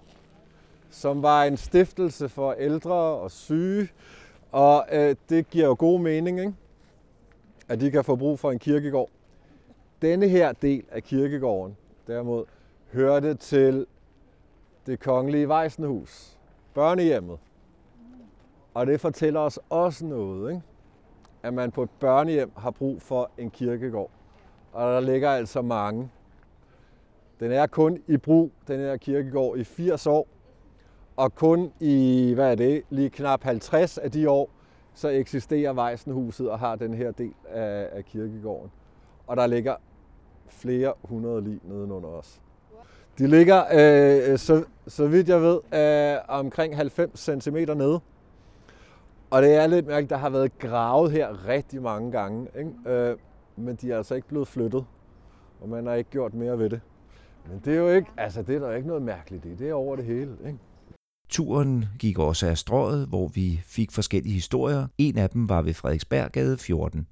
som 0.89 1.21
var 1.23 1.43
en 1.43 1.57
stiftelse 1.57 2.29
for 2.29 2.53
ældre 2.53 2.93
og 2.93 3.31
syge. 3.31 3.89
Og 4.51 4.85
øh, 4.91 5.15
det 5.29 5.49
giver 5.49 5.65
jo 5.65 5.75
god 5.79 5.99
mening, 5.99 6.39
ikke? 6.39 6.53
at 7.69 7.81
de 7.81 7.91
kan 7.91 8.03
få 8.03 8.15
brug 8.15 8.39
for 8.39 8.51
en 8.51 8.59
kirkegård. 8.59 9.09
Denne 10.01 10.27
her 10.27 10.51
del 10.51 10.83
af 10.91 11.03
kirkegården, 11.03 11.77
derimod, 12.07 12.45
hørte 12.93 13.33
til 13.33 13.85
det 14.85 14.99
kongelige 14.99 15.47
Vejsenhus, 15.47 16.37
børnehjemmet. 16.73 17.37
Og 18.73 18.87
det 18.87 19.01
fortæller 19.01 19.39
os 19.39 19.59
også 19.69 20.05
noget, 20.05 20.51
ikke? 20.51 20.61
at 21.43 21.53
man 21.53 21.71
på 21.71 21.83
et 21.83 21.89
børnehjem 21.99 22.51
har 22.57 22.71
brug 22.71 23.01
for 23.01 23.31
en 23.37 23.49
kirkegård. 23.49 24.11
Og 24.73 24.93
der 24.93 24.99
ligger 24.99 25.29
altså 25.29 25.61
mange. 25.61 26.09
Den 27.39 27.51
er 27.51 27.67
kun 27.67 27.99
i 28.07 28.17
brug, 28.17 28.51
den 28.67 28.79
her 28.79 28.97
kirkegård, 28.97 29.57
i 29.57 29.63
80 29.63 30.07
år. 30.07 30.27
Og 31.15 31.35
kun 31.35 31.71
i, 31.79 32.31
hvad 32.35 32.51
er 32.51 32.55
det, 32.55 32.83
lige 32.89 33.09
knap 33.09 33.43
50 33.43 33.97
af 33.97 34.11
de 34.11 34.29
år, 34.29 34.49
så 34.93 35.09
eksisterer 35.09 35.73
Vejsenhuset 35.73 36.49
og 36.49 36.59
har 36.59 36.75
den 36.75 36.93
her 36.93 37.11
del 37.11 37.33
af, 37.49 37.89
af 37.91 38.05
kirkegården. 38.05 38.71
Og 39.27 39.37
der 39.37 39.47
ligger 39.47 39.75
flere 40.47 40.93
hundrede 41.03 41.41
lig 41.41 41.59
nedenunder 41.63 42.09
os. 42.09 42.41
De 43.17 43.27
ligger, 43.27 43.63
øh, 43.71 44.37
så, 44.37 44.63
så 44.87 45.07
vidt 45.07 45.29
jeg 45.29 45.41
ved, 45.41 45.59
øh, 45.73 46.19
omkring 46.27 46.75
90 46.75 47.43
cm 47.43 47.57
nede. 47.57 47.99
Og 49.29 49.41
det 49.41 49.55
er 49.55 49.67
lidt 49.67 49.87
mærkeligt, 49.87 50.09
der 50.09 50.17
har 50.17 50.29
været 50.29 50.59
gravet 50.59 51.11
her 51.11 51.47
rigtig 51.47 51.81
mange 51.81 52.11
gange, 52.11 52.47
ikke? 52.57 52.71
Øh, 52.85 53.17
men 53.55 53.75
de 53.75 53.91
er 53.91 53.97
altså 53.97 54.15
ikke 54.15 54.27
blevet 54.27 54.47
flyttet, 54.47 54.85
og 55.61 55.69
man 55.69 55.85
har 55.85 55.93
ikke 55.93 56.09
gjort 56.09 56.33
mere 56.33 56.59
ved 56.59 56.69
det. 56.69 56.81
Men 57.49 57.61
det 57.65 57.73
er 57.73 57.77
jo 57.77 57.89
ikke, 57.89 58.11
altså 58.17 58.41
det 58.41 58.55
er 58.55 58.59
der 58.59 58.71
ikke 58.71 58.87
noget 58.87 59.03
mærkeligt 59.03 59.45
i, 59.45 59.55
det 59.55 59.69
er 59.69 59.73
over 59.73 59.95
det 59.95 60.05
hele. 60.05 60.37
Ikke? 60.45 60.59
Turen 61.29 61.85
gik 61.99 62.19
også 62.19 62.47
af 62.47 62.57
strået, 62.57 63.07
hvor 63.07 63.27
vi 63.27 63.61
fik 63.65 63.91
forskellige 63.91 64.33
historier. 64.33 64.87
En 64.97 65.17
af 65.17 65.29
dem 65.29 65.49
var 65.49 65.61
ved 65.61 65.73
Frederiksberggade 65.73 66.57
14. 66.57 67.07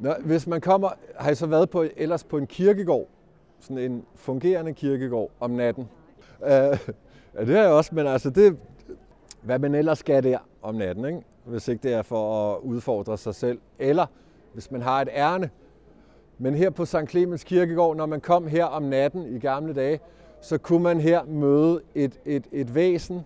Nå, 0.00 0.14
hvis 0.24 0.46
man 0.46 0.60
kommer, 0.60 0.90
har 1.16 1.30
I 1.30 1.34
så 1.34 1.46
været 1.46 1.70
på, 1.70 1.84
ellers 1.96 2.24
på 2.24 2.38
en 2.38 2.46
kirkegård, 2.46 3.08
sådan 3.60 3.78
en 3.78 4.04
fungerende 4.14 4.74
kirkegård 4.74 5.30
om 5.40 5.50
natten. 5.50 5.88
Uh, 6.40 6.48
ja, 6.48 6.78
det 7.40 7.48
har 7.48 7.62
jeg 7.62 7.72
også, 7.72 7.94
men 7.94 8.06
altså 8.06 8.30
det, 8.30 8.58
hvad 9.42 9.58
man 9.58 9.74
ellers 9.74 9.98
skal 9.98 10.22
der 10.22 10.38
om 10.62 10.74
natten, 10.74 11.04
ikke? 11.04 11.22
hvis 11.44 11.68
ikke 11.68 11.82
det 11.82 11.92
er 11.92 12.02
for 12.02 12.52
at 12.52 12.60
udfordre 12.60 13.18
sig 13.18 13.34
selv, 13.34 13.58
eller 13.78 14.06
hvis 14.52 14.70
man 14.70 14.82
har 14.82 15.02
et 15.02 15.08
ærne. 15.12 15.50
Men 16.38 16.54
her 16.54 16.70
på 16.70 16.84
St. 16.84 17.08
Clemens 17.08 17.44
Kirkegård, 17.44 17.96
når 17.96 18.06
man 18.06 18.20
kom 18.20 18.46
her 18.46 18.64
om 18.64 18.82
natten 18.82 19.26
i 19.26 19.38
gamle 19.38 19.74
dage, 19.74 20.00
så 20.40 20.58
kunne 20.58 20.82
man 20.82 21.00
her 21.00 21.24
møde 21.24 21.80
et, 21.94 22.20
et, 22.24 22.46
et 22.52 22.74
væsen, 22.74 23.20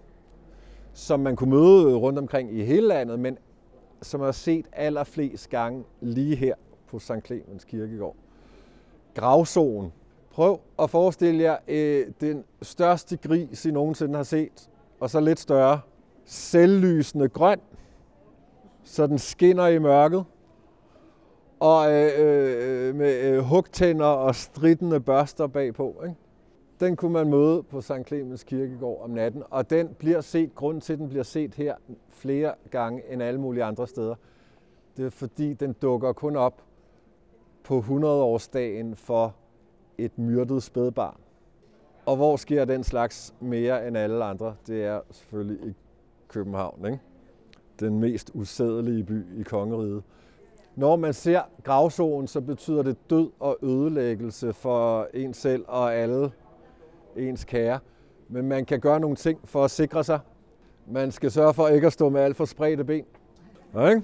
som 0.93 1.21
man 1.21 1.37
kunne 1.37 1.51
møde 1.51 1.97
rundt 1.97 2.19
omkring 2.19 2.59
i 2.59 2.65
hele 2.65 2.87
landet, 2.89 3.21
men 3.21 3.39
som 4.03 4.21
er 4.21 4.33
set 4.33 4.67
allerflest 4.73 5.51
gange 5.51 5.85
lige 6.01 6.37
her 6.37 6.55
på 6.87 6.99
St. 6.99 7.13
Clemens 7.27 7.65
Kirkegård. 7.65 8.17
Gravsoen. 9.15 9.93
Prøv 10.31 10.61
at 10.79 10.91
forestille 10.91 11.43
jer 11.43 11.57
øh, 11.69 12.07
den 12.21 12.45
største 12.63 13.17
gris, 13.17 13.65
I 13.65 13.71
nogensinde 13.71 14.17
har 14.17 14.23
set, 14.23 14.71
og 15.01 15.11
så 15.11 15.21
lidt 15.21 15.39
større. 15.41 15.81
Selvlysende 16.25 17.29
grøn, 17.29 17.61
så 18.85 19.07
den 19.07 19.19
skinner 19.19 19.67
i 19.67 19.79
mørket. 19.79 20.25
Og 21.61 21.93
øh, 21.93 22.11
øh, 22.19 22.95
med 22.95 23.21
øh, 23.25 23.39
hugtænder 23.39 24.07
og 24.07 24.35
stridende 24.35 25.01
børster 25.01 25.47
bagpå. 25.47 26.03
Ikke? 26.05 26.17
Den 26.81 26.97
kunne 26.97 27.13
man 27.13 27.31
møde 27.31 27.63
på 27.63 27.81
St. 27.81 27.93
Clemens 28.07 28.45
Kirkegård 28.45 29.05
om 29.05 29.11
natten, 29.11 29.43
og 29.51 29.71
den 29.71 29.89
bliver 29.99 30.21
set, 30.21 30.55
grunden 30.55 30.81
til, 30.81 30.93
at 30.93 30.99
den 30.99 31.09
bliver 31.09 31.25
set 31.25 31.55
her 31.55 31.75
flere 32.09 32.55
gange 32.71 33.03
end 33.13 33.23
alle 33.23 33.41
mulige 33.41 33.65
andre 33.65 33.87
steder, 33.87 34.15
det 34.97 35.07
er 35.07 35.11
fordi, 35.11 35.55
den 35.55 35.73
dukker 35.73 36.13
kun 36.13 36.37
op 36.37 36.63
på 37.65 37.79
100-årsdagen 37.79 38.97
for 38.97 39.35
et 39.99 40.19
myrdet 40.19 40.63
spædbarn. 40.63 41.17
Og 42.07 42.17
hvor 42.17 42.37
sker 42.37 42.65
den 42.65 42.85
slags 42.85 43.35
mere 43.41 43.89
end 43.89 43.97
alle 43.97 44.25
andre? 44.25 44.55
Det 44.67 44.85
er 44.85 45.01
selvfølgelig 45.11 45.69
i 45.69 45.75
København, 46.29 46.87
ikke? 46.87 47.01
den 47.81 48.01
mest 48.01 48.31
usædelige 48.35 49.05
by 49.05 49.41
i 49.41 49.43
kongeriget. 49.43 50.03
Når 50.77 50.97
man 50.97 51.15
ser 51.15 51.41
gravsoen, 51.63 52.27
så 52.27 52.41
betyder 52.41 52.83
det 52.83 53.11
død 53.11 53.31
og 53.41 53.59
ødelæggelse 53.63 54.53
for 54.53 55.09
en 55.15 55.35
selv 55.35 55.65
og 55.69 55.95
alle 55.95 56.33
ens 57.17 57.45
kære. 57.45 57.79
Men 58.29 58.49
man 58.49 58.65
kan 58.65 58.81
gøre 58.81 59.01
nogle 59.01 59.17
ting 59.17 59.41
for 59.45 59.65
at 59.65 59.71
sikre 59.71 60.05
sig. 60.05 60.21
Man 60.87 61.13
skal 61.13 61.31
sørge 61.31 61.55
for 61.55 61.69
ikke 61.69 61.87
at 61.87 61.93
stå 61.93 62.09
med 62.09 62.21
alt 62.21 62.37
for 62.37 62.45
spredte 62.45 62.85
ben. 62.85 63.05
Okay? 63.75 64.01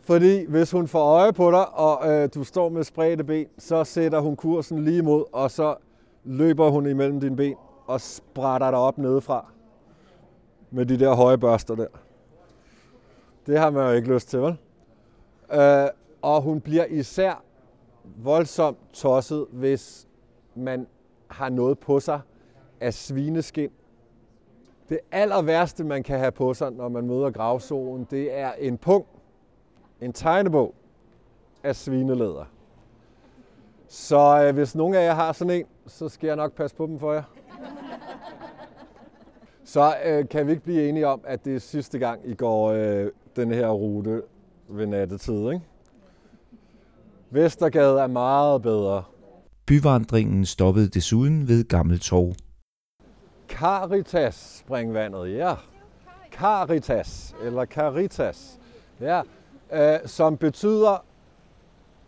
Fordi 0.00 0.44
hvis 0.48 0.70
hun 0.70 0.88
får 0.88 1.04
øje 1.04 1.32
på 1.32 1.50
dig, 1.50 1.68
og 1.68 2.10
øh, 2.10 2.28
du 2.34 2.44
står 2.44 2.68
med 2.68 2.84
spredte 2.84 3.24
ben, 3.24 3.46
så 3.58 3.84
sætter 3.84 4.20
hun 4.20 4.36
kursen 4.36 4.84
lige 4.84 5.02
mod, 5.02 5.24
og 5.32 5.50
så 5.50 5.74
løber 6.24 6.70
hun 6.70 6.86
imellem 6.86 7.20
dine 7.20 7.36
ben 7.36 7.54
og 7.86 8.00
sprætter 8.00 8.70
dig 8.70 8.78
op 8.78 8.98
nedefra 8.98 9.46
med 10.70 10.86
de 10.86 10.98
der 10.98 11.14
høje 11.14 11.38
børster 11.38 11.74
der. 11.74 11.86
Det 13.46 13.58
har 13.58 13.70
man 13.70 13.86
jo 13.86 13.92
ikke 13.92 14.14
lyst 14.14 14.28
til, 14.28 14.40
vel? 14.40 14.56
Øh, 15.52 15.88
og 16.22 16.42
hun 16.42 16.60
bliver 16.60 16.84
især 16.84 17.42
voldsomt 18.04 18.78
tosset, 18.92 19.46
hvis 19.52 20.08
man 20.54 20.86
har 21.28 21.48
noget 21.48 21.78
på 21.78 22.00
sig 22.00 22.20
af 22.80 22.94
svineskin. 22.94 23.70
Det 24.88 24.98
aller 25.12 25.42
værste, 25.42 25.84
man 25.84 26.02
kan 26.02 26.18
have 26.18 26.32
på 26.32 26.54
sig, 26.54 26.72
når 26.72 26.88
man 26.88 27.06
møder 27.06 27.30
gravsolen, 27.30 28.06
det 28.10 28.38
er 28.38 28.52
en 28.52 28.78
pung, 28.78 29.06
en 30.00 30.12
tegnebog 30.12 30.74
af 31.62 31.76
svinelæder. 31.76 32.44
Så 33.88 34.44
øh, 34.44 34.54
hvis 34.54 34.74
nogen 34.74 34.94
af 34.94 35.04
jer 35.04 35.14
har 35.14 35.32
sådan 35.32 35.54
en, 35.54 35.66
så 35.86 36.08
skal 36.08 36.26
jeg 36.26 36.36
nok 36.36 36.52
passe 36.52 36.76
på 36.76 36.86
dem 36.86 36.98
for 36.98 37.12
jer. 37.12 37.22
Så 39.64 39.94
øh, 40.04 40.28
kan 40.28 40.46
vi 40.46 40.50
ikke 40.50 40.64
blive 40.64 40.88
enige 40.88 41.06
om, 41.06 41.20
at 41.24 41.44
det 41.44 41.54
er 41.54 41.58
sidste 41.58 41.98
gang, 41.98 42.20
I 42.24 42.34
går 42.34 42.70
øh, 42.70 43.10
den 43.36 43.52
her 43.52 43.68
rute 43.68 44.22
ved 44.68 44.86
nattetid, 44.86 45.50
ikke? 45.50 45.60
Vestergade 47.30 48.00
er 48.00 48.06
meget 48.06 48.62
bedre. 48.62 49.02
Byvandringen 49.66 50.46
stoppede 50.46 50.88
desuden 50.88 51.48
ved 51.48 51.64
Gammeltorv. 51.64 52.34
Caritas 53.48 54.62
springvandet, 54.66 55.36
ja. 55.36 55.54
Caritas, 56.32 57.34
eller 57.42 57.64
Caritas, 57.64 58.58
ja, 59.00 59.22
øh, 59.72 59.98
som 60.06 60.36
betyder 60.36 61.04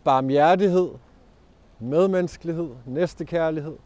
barmhjertighed, 0.03 0.89
medmenneskelighed, 1.79 2.69
næstekærlighed. 2.85 3.77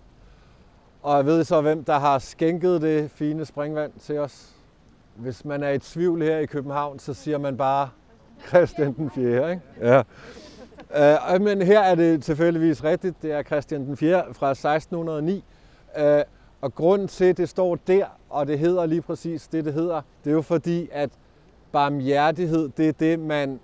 Og 1.03 1.17
jeg 1.17 1.25
ved 1.25 1.43
så, 1.43 1.61
hvem 1.61 1.83
der 1.83 1.99
har 1.99 2.19
skænket 2.19 2.81
det 2.81 3.11
fine 3.11 3.45
springvand 3.45 3.91
til 3.99 4.19
os. 4.19 4.55
Hvis 5.15 5.45
man 5.45 5.63
er 5.63 5.69
i 5.69 5.79
tvivl 5.79 6.21
her 6.21 6.37
i 6.37 6.45
København, 6.45 6.99
så 6.99 7.13
siger 7.13 7.37
man 7.37 7.57
bare 7.57 7.89
Christian 8.47 8.93
den 8.93 9.11
4. 9.11 9.51
Ikke? 9.51 9.61
Ja. 9.81 10.01
Uh, 11.35 11.41
men 11.41 11.61
her 11.61 11.79
er 11.79 11.95
det 11.95 12.23
tilfældigvis 12.23 12.83
rigtigt. 12.83 13.21
Det 13.21 13.31
er 13.31 13.43
Christian 13.43 13.85
den 13.85 13.97
4. 13.97 14.23
fra 14.33 14.51
1609. 14.51 15.43
Uh, 15.97 16.03
øh, 16.03 16.23
og 16.61 16.75
grunden 16.75 17.07
til, 17.07 17.25
at 17.25 17.37
det 17.37 17.49
står 17.49 17.75
der, 17.87 18.05
og 18.29 18.47
det 18.47 18.59
hedder 18.59 18.85
lige 18.85 19.01
præcis 19.01 19.47
det, 19.47 19.65
det 19.65 19.73
hedder, 19.73 20.01
det 20.23 20.29
er 20.29 20.33
jo 20.33 20.41
fordi, 20.41 20.89
at 20.91 21.09
barmhjertighed, 21.71 22.69
det 22.77 22.87
er 22.89 22.93
det, 22.93 23.19
man 23.19 23.59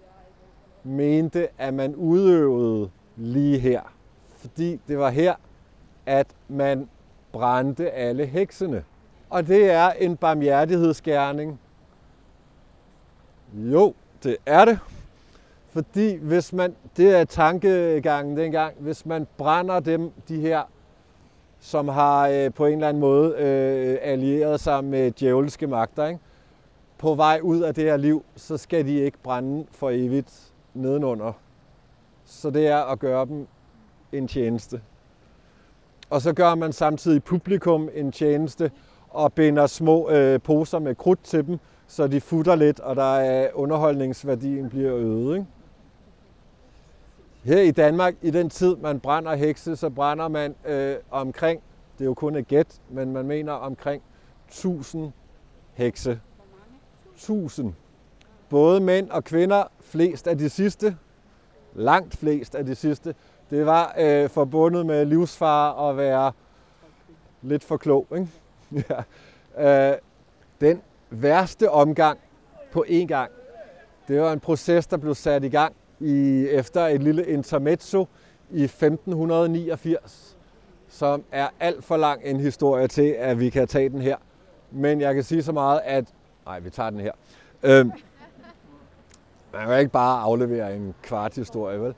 mente, 0.84 1.48
at 1.58 1.74
man 1.74 1.96
udøvede 1.96 2.90
lige 3.16 3.60
her. 3.60 3.82
Fordi 4.38 4.80
det 4.88 4.98
var 4.98 5.10
her, 5.10 5.36
at 6.06 6.28
man 6.48 6.90
brændte 7.32 7.92
alle 7.92 8.26
heksene. 8.26 8.84
Og 9.30 9.48
det 9.48 9.72
er 9.72 9.90
en 9.90 10.18
barmhjertighedsgerning, 10.18 11.60
Jo, 13.54 13.94
det 14.24 14.30
øh, 14.30 14.36
er 14.46 14.66
det. 14.66 14.80
Fordi 15.70 16.16
hvis 16.16 16.54
man, 16.54 16.76
det 16.98 17.16
er 17.20 17.24
tankegangen 17.24 18.38
dengang, 18.38 18.76
hvis 18.80 19.06
man 19.06 19.28
brænder 19.38 19.80
dem, 19.80 20.12
de 20.28 20.40
her, 20.40 20.62
som 21.60 21.88
har 21.88 22.28
øh, 22.28 22.54
på 22.54 22.66
en 22.66 22.74
eller 22.74 22.90
anden 22.90 23.02
måde 23.02 23.36
øh, 23.38 23.98
allieret 24.02 24.60
sig 24.60 24.84
med 24.84 25.12
djævelske 25.12 25.68
magter, 25.68 26.08
ikke? 26.08 26.20
på 26.98 27.14
vej 27.16 27.40
ud 27.44 27.62
af 27.62 27.76
det 27.76 27.84
her 27.84 27.98
liv, 27.98 28.26
så 28.36 28.58
skal 28.58 28.86
de 28.86 28.94
ikke 28.94 29.18
brænde 29.24 29.66
for 29.72 29.90
evigt 29.90 30.54
nedenunder. 30.74 31.34
Så 32.26 32.50
det 32.50 32.68
er 32.68 32.78
at 32.78 33.00
gøre 33.00 33.26
dem 33.26 33.48
en 34.12 34.28
tjeneste. 34.28 34.82
Og 36.10 36.22
så 36.22 36.34
gør 36.34 36.56
man 36.56 36.74
samtidig 36.74 37.24
publikum 37.24 37.90
en 37.94 38.12
tjeneste 38.12 38.72
og 39.10 39.34
binder 39.34 39.68
små 39.68 40.10
øh, 40.10 40.42
poser 40.42 40.80
med 40.80 40.96
krudt 40.96 41.24
til 41.24 41.48
dem, 41.48 41.60
så 41.92 42.08
de 42.08 42.22
futter 42.22 42.56
lidt, 42.56 42.80
og 42.80 42.96
der 42.96 43.16
er 43.16 43.50
underholdningsværdien 43.54 44.70
bliver 44.70 44.96
øget. 44.96 45.36
Ikke? 45.36 45.48
Her 47.44 47.62
i 47.62 47.72
Danmark, 47.72 48.16
i 48.22 48.32
den 48.32 48.50
tid, 48.50 48.76
man 48.76 49.00
brænder 49.00 49.36
hekse, 49.36 49.76
så 49.76 49.90
brænder 49.90 50.28
man 50.28 50.56
øh, 50.66 50.96
omkring, 51.10 51.62
det 51.98 52.04
er 52.04 52.06
jo 52.06 52.14
kun 52.14 52.36
et 52.36 52.48
gæt, 52.48 52.68
men 52.90 53.12
man 53.12 53.26
mener 53.26 53.54
omkring 53.54 54.04
1000 54.48 55.12
hekse. 55.74 56.20
1000. 57.16 57.74
Både 58.50 58.80
mænd 58.80 59.10
og 59.10 59.24
kvinder, 59.24 59.64
flest 59.80 60.28
af 60.28 60.38
de 60.38 60.50
sidste, 60.50 60.98
langt 61.74 62.18
flest 62.18 62.56
af 62.56 62.66
de 62.66 62.76
sidste, 62.76 63.16
det 63.50 63.66
var 63.66 63.96
øh, 64.00 64.30
forbundet 64.30 64.86
med 64.86 65.06
livsfare 65.06 65.90
at 65.90 65.98
være 65.98 66.32
lidt 67.42 67.64
for 67.64 67.78
klog. 67.78 68.08
Ikke? 68.16 68.28
ja. 69.58 69.92
øh, 69.92 69.98
den 70.62 70.82
værste 71.12 71.72
omgang 71.72 72.20
på 72.72 72.86
én 72.88 73.06
gang, 73.06 73.32
det 74.08 74.22
var 74.22 74.34
en 74.34 74.40
proces, 74.40 74.88
der 74.88 74.98
blev 74.98 75.16
sat 75.16 75.44
i 75.44 75.50
gang 75.50 75.76
i, 76.00 76.48
efter 76.48 76.88
et 76.88 77.04
lille 77.04 77.26
intermezzo 77.26 78.08
i 78.50 78.64
1589, 78.64 80.38
som 80.88 81.24
er 81.32 81.48
alt 81.60 81.84
for 81.84 81.98
lang 81.98 82.22
en 82.24 82.40
historie 82.40 82.88
til, 82.88 83.16
at 83.20 83.40
vi 83.40 83.50
kan 83.50 83.68
tage 83.68 83.90
den 83.90 84.02
her. 84.02 84.18
Men 84.72 85.02
jeg 85.02 85.14
kan 85.14 85.24
sige 85.24 85.44
så 85.44 85.52
meget, 85.52 85.82
at... 85.84 86.06
Nej, 86.46 86.60
vi 86.60 86.70
tager 86.70 86.90
den 86.90 87.00
her. 87.00 87.12
Øhm, 87.64 87.92
man 89.54 89.68
kan 89.68 89.80
ikke 89.80 89.92
bare 89.92 90.22
aflevere 90.22 90.76
en 90.76 90.94
kvart 91.04 91.36
historie, 91.36 91.82
vel? 91.82 91.96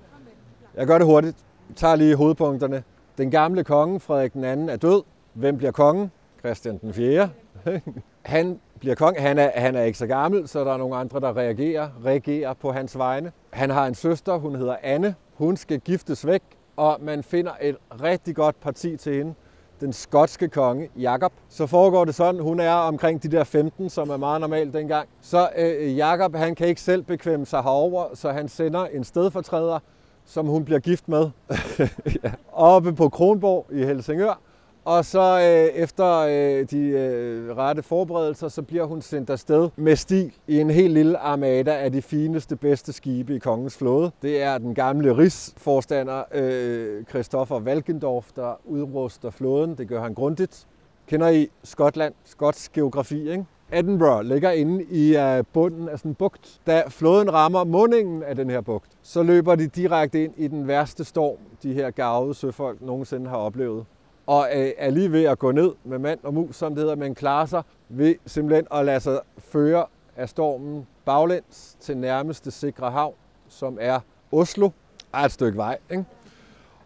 Jeg 0.76 0.88
gør 0.88 0.98
det 0.98 1.08
hurtigt. 1.08 1.38
Jeg 1.70 1.76
tager 1.76 1.96
lige 1.96 2.16
hovedpunkterne. 2.16 2.84
Den 3.18 3.32
gamle 3.32 3.64
konge, 3.64 4.00
Frederik 4.00 4.36
II, 4.36 4.42
er 4.44 4.76
død. 4.76 5.04
Hvem 5.34 5.58
bliver 5.58 5.72
kongen? 5.72 6.12
Christian 6.40 6.78
den 6.78 6.94
4. 6.94 7.30
han 8.22 8.60
bliver 8.84 8.96
konge. 8.96 9.22
Han 9.22 9.40
er, 9.40 9.52
han 9.56 9.76
er 9.76 9.84
ikke 9.84 9.98
så 9.98 10.08
gammel, 10.08 10.48
så 10.48 10.64
der 10.64 10.74
er 10.74 10.78
nogle 10.78 10.96
andre, 10.96 11.20
der 11.20 11.38
reagerer, 11.38 11.90
reagerer 12.06 12.54
på 12.54 12.72
hans 12.72 12.98
vegne. 12.98 13.32
Han 13.50 13.70
har 13.70 13.88
en 13.88 13.96
søster, 13.96 14.38
hun 14.38 14.56
hedder 14.56 14.76
Anne. 14.84 15.16
Hun 15.34 15.58
skal 15.58 15.80
giftes 15.80 16.28
væk, 16.28 16.42
og 16.76 16.98
man 17.02 17.24
finder 17.24 17.52
et 17.62 17.76
rigtig 18.02 18.36
godt 18.36 18.60
parti 18.62 18.98
til 18.98 19.14
hende. 19.16 19.34
Den 19.82 19.94
skotske 19.94 20.48
konge, 20.48 20.90
Jakob. 21.00 21.34
Så 21.50 21.68
foregår 21.68 22.06
det 22.06 22.16
sådan, 22.16 22.42
hun 22.42 22.60
er 22.60 22.74
omkring 22.74 23.24
de 23.24 23.28
der 23.28 23.44
15, 23.44 23.90
som 23.90 24.10
er 24.10 24.18
meget 24.18 24.42
normalt 24.42 24.74
dengang. 24.74 25.10
Så 25.22 25.50
øh, 25.58 25.98
Jakob, 25.98 26.36
han 26.36 26.56
kan 26.56 26.68
ikke 26.68 26.82
selv 26.82 27.04
bekvemme 27.04 27.46
sig 27.46 27.62
herover, 27.62 28.06
så 28.14 28.32
han 28.32 28.48
sender 28.48 28.86
en 28.86 29.04
stedfortræder, 29.04 29.80
som 30.26 30.46
hun 30.46 30.66
bliver 30.66 30.80
gift 30.80 31.08
med, 31.08 31.30
ja. 32.24 32.32
oppe 32.54 32.94
på 32.94 33.10
Kronborg 33.10 33.66
i 33.72 33.84
Helsingør. 33.84 34.40
Og 34.86 35.06
så 35.06 35.40
øh, 35.40 35.82
efter 35.82 36.18
øh, 36.20 36.66
de 36.72 36.80
øh, 36.80 37.58
rette 37.58 37.84
forberedelser, 37.84 38.48
så 38.48 38.62
bliver 38.62 38.84
hun 38.84 39.02
sendt 39.02 39.30
afsted 39.30 39.70
med 39.76 39.96
stil 39.96 40.34
i 40.48 40.60
en 40.60 40.70
helt 40.70 40.94
lille 40.94 41.18
armada 41.18 41.76
af 41.76 41.92
de 41.92 42.02
fineste, 42.02 42.56
bedste 42.56 42.94
skibe 42.94 43.36
i 43.36 43.40
kongens 43.40 43.78
flåde. 43.78 44.12
Det 44.22 44.42
er 44.42 44.58
den 44.58 44.76
gamle 44.76 45.18
rigsforstander 45.18 46.24
øh, 46.34 47.06
Christoffer 47.06 47.60
Valkendorf, 47.60 48.32
der 48.36 48.60
udruster 48.66 49.30
flåden. 49.32 49.78
Det 49.78 49.88
gør 49.88 50.02
han 50.02 50.14
grundigt. 50.14 50.68
Kender 51.08 51.30
I 51.30 51.48
Skotland, 51.64 52.14
skotsk 52.24 52.74
geografi, 52.74 53.32
ikke? 53.32 53.46
Edinburgh 53.74 54.26
ligger 54.26 54.52
inde 54.52 54.84
i 54.84 55.16
uh, 55.18 55.46
bunden 55.54 55.90
af 55.90 55.98
sådan 55.98 56.12
en 56.12 56.16
bugt. 56.16 56.62
Da 56.68 56.84
flåden 56.88 57.34
rammer 57.34 57.64
mundingen 57.64 58.24
af 58.24 58.36
den 58.36 58.50
her 58.50 58.62
bugt, 58.62 58.92
så 59.02 59.24
løber 59.24 59.56
de 59.56 59.68
direkte 59.68 60.24
ind 60.24 60.34
i 60.38 60.48
den 60.48 60.68
værste 60.68 61.04
storm, 61.04 61.38
de 61.64 61.74
her 61.74 61.92
gavede 61.92 62.34
søfolk 62.34 62.82
nogensinde 62.82 63.30
har 63.30 63.38
oplevet 63.38 63.86
og 64.28 64.48
øh, 64.56 64.72
er 64.78 64.90
lige 64.90 65.12
ved 65.12 65.24
at 65.24 65.40
gå 65.40 65.52
ned 65.52 65.72
med 65.84 66.00
mand 66.00 66.20
og 66.24 66.34
mus, 66.34 66.56
som 66.56 66.76
det 66.76 66.82
hedder, 66.82 66.96
men 66.96 67.16
klarer 67.16 67.46
sig 67.46 67.64
ved 67.90 68.16
simpelthen 68.26 68.68
at 68.72 68.86
lade 68.86 69.00
sig 69.00 69.20
føre 69.38 69.86
af 70.16 70.30
stormen 70.30 70.88
baglæns 71.06 71.78
til 71.80 71.98
nærmeste 71.98 72.52
sikre 72.52 72.92
havn, 72.92 73.14
som 73.48 73.78
er 73.82 74.00
Oslo. 74.32 74.70
Er 75.14 75.20
et 75.20 75.32
stykke 75.32 75.58
vej, 75.58 75.78
ikke? 75.92 76.06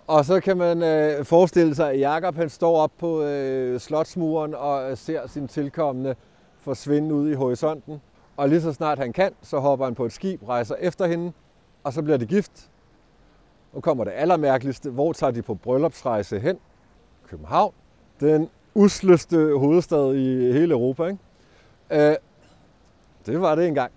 Og 0.07 0.25
så 0.25 0.39
kan 0.39 0.57
man 0.57 0.83
øh, 0.83 1.25
forestille 1.25 1.75
sig, 1.75 1.91
at 1.91 1.99
Jakob 1.99 2.35
han 2.35 2.49
står 2.49 2.77
op 2.77 2.91
på 2.99 3.23
øh, 3.23 3.79
slotsmuren 3.79 4.55
og 4.55 4.91
øh, 4.91 4.97
ser 4.97 5.27
sin 5.27 5.47
tilkommende 5.47 6.15
forsvinde 6.59 7.15
ud 7.15 7.29
i 7.29 7.33
horisonten. 7.33 8.01
Og 8.37 8.49
lige 8.49 8.61
så 8.61 8.73
snart 8.73 8.99
han 8.99 9.13
kan, 9.13 9.31
så 9.41 9.59
hopper 9.59 9.85
han 9.85 9.95
på 9.95 10.05
et 10.05 10.11
skib, 10.11 10.47
rejser 10.47 10.75
efter 10.79 11.07
hende, 11.07 11.31
og 11.83 11.93
så 11.93 12.01
bliver 12.01 12.17
det 12.17 12.27
gift. 12.27 12.69
Nu 13.73 13.81
kommer 13.81 14.03
det 14.03 14.11
allermærkeligste. 14.15 14.89
Hvor 14.89 15.13
tager 15.13 15.31
de 15.31 15.41
på 15.41 15.55
bryllupsrejse 15.55 16.39
hen? 16.39 16.57
København, 17.29 17.73
den 18.19 18.49
usleste 18.73 19.57
hovedstad 19.57 20.13
i 20.13 20.51
hele 20.51 20.73
Europa. 20.73 21.05
Ikke? 21.05 21.19
Øh, 21.91 22.15
det 23.25 23.41
var 23.41 23.55
det 23.55 23.67
engang. 23.67 23.91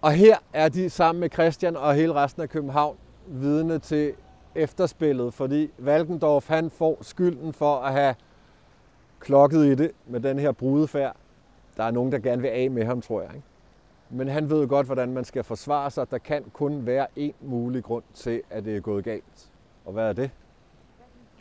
Og 0.00 0.12
her 0.12 0.36
er 0.52 0.68
de 0.68 0.90
sammen 0.90 1.20
med 1.20 1.30
Christian 1.30 1.76
og 1.76 1.94
hele 1.94 2.14
resten 2.14 2.42
af 2.42 2.48
København 2.48 2.96
vidne 3.26 3.78
til 3.78 4.12
efterspillet, 4.54 5.34
fordi 5.34 5.70
Valkendorf 5.78 6.48
han 6.48 6.70
får 6.70 6.98
skylden 7.00 7.52
for 7.52 7.76
at 7.76 7.92
have 7.92 8.14
klokket 9.20 9.64
i 9.66 9.74
det 9.74 9.90
med 10.06 10.20
den 10.20 10.38
her 10.38 10.52
brudefærd. 10.52 11.16
Der 11.76 11.84
er 11.84 11.90
nogen, 11.90 12.12
der 12.12 12.18
gerne 12.18 12.42
vil 12.42 12.48
af 12.48 12.70
med 12.70 12.84
ham, 12.84 13.00
tror 13.00 13.20
jeg. 13.20 13.30
Ikke? 13.34 13.46
Men 14.10 14.28
han 14.28 14.50
ved 14.50 14.68
godt, 14.68 14.86
hvordan 14.86 15.12
man 15.12 15.24
skal 15.24 15.44
forsvare 15.44 15.90
sig. 15.90 16.10
Der 16.10 16.18
kan 16.18 16.44
kun 16.52 16.86
være 16.86 17.06
én 17.18 17.32
mulig 17.40 17.84
grund 17.84 18.04
til, 18.14 18.42
at 18.50 18.64
det 18.64 18.76
er 18.76 18.80
gået 18.80 19.04
galt. 19.04 19.50
Og 19.84 19.92
hvad 19.92 20.08
er 20.08 20.12
det? 20.12 20.30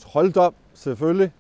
Trolddom, 0.02 0.54
selvfølgelig. 0.74 1.32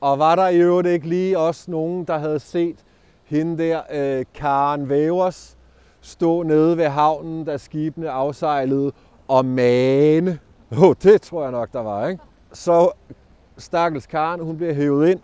Og 0.00 0.18
var 0.18 0.34
der 0.34 0.48
i 0.48 0.56
øvrigt 0.60 0.88
ikke 0.88 1.08
lige 1.08 1.38
også 1.38 1.70
nogen, 1.70 2.04
der 2.04 2.18
havde 2.18 2.40
set 2.40 2.76
hende 3.24 3.62
der, 3.62 3.80
øh, 3.92 4.24
Karen 4.34 4.88
Vævers, 4.88 5.56
stå 6.00 6.42
nede 6.42 6.76
ved 6.76 6.88
havnen, 6.88 7.44
da 7.44 7.56
skibene 7.56 8.10
afsejlede, 8.10 8.92
og 9.28 9.44
mane. 9.44 10.38
Jo, 10.76 10.88
oh, 10.88 10.94
det 11.02 11.22
tror 11.22 11.42
jeg 11.42 11.52
nok, 11.52 11.72
der 11.72 11.80
var, 11.80 12.08
ikke? 12.08 12.22
Så 12.52 12.90
stakkels 13.58 14.06
Karen, 14.06 14.40
hun 14.40 14.56
bliver 14.56 14.72
hævet 14.72 15.08
ind 15.08 15.20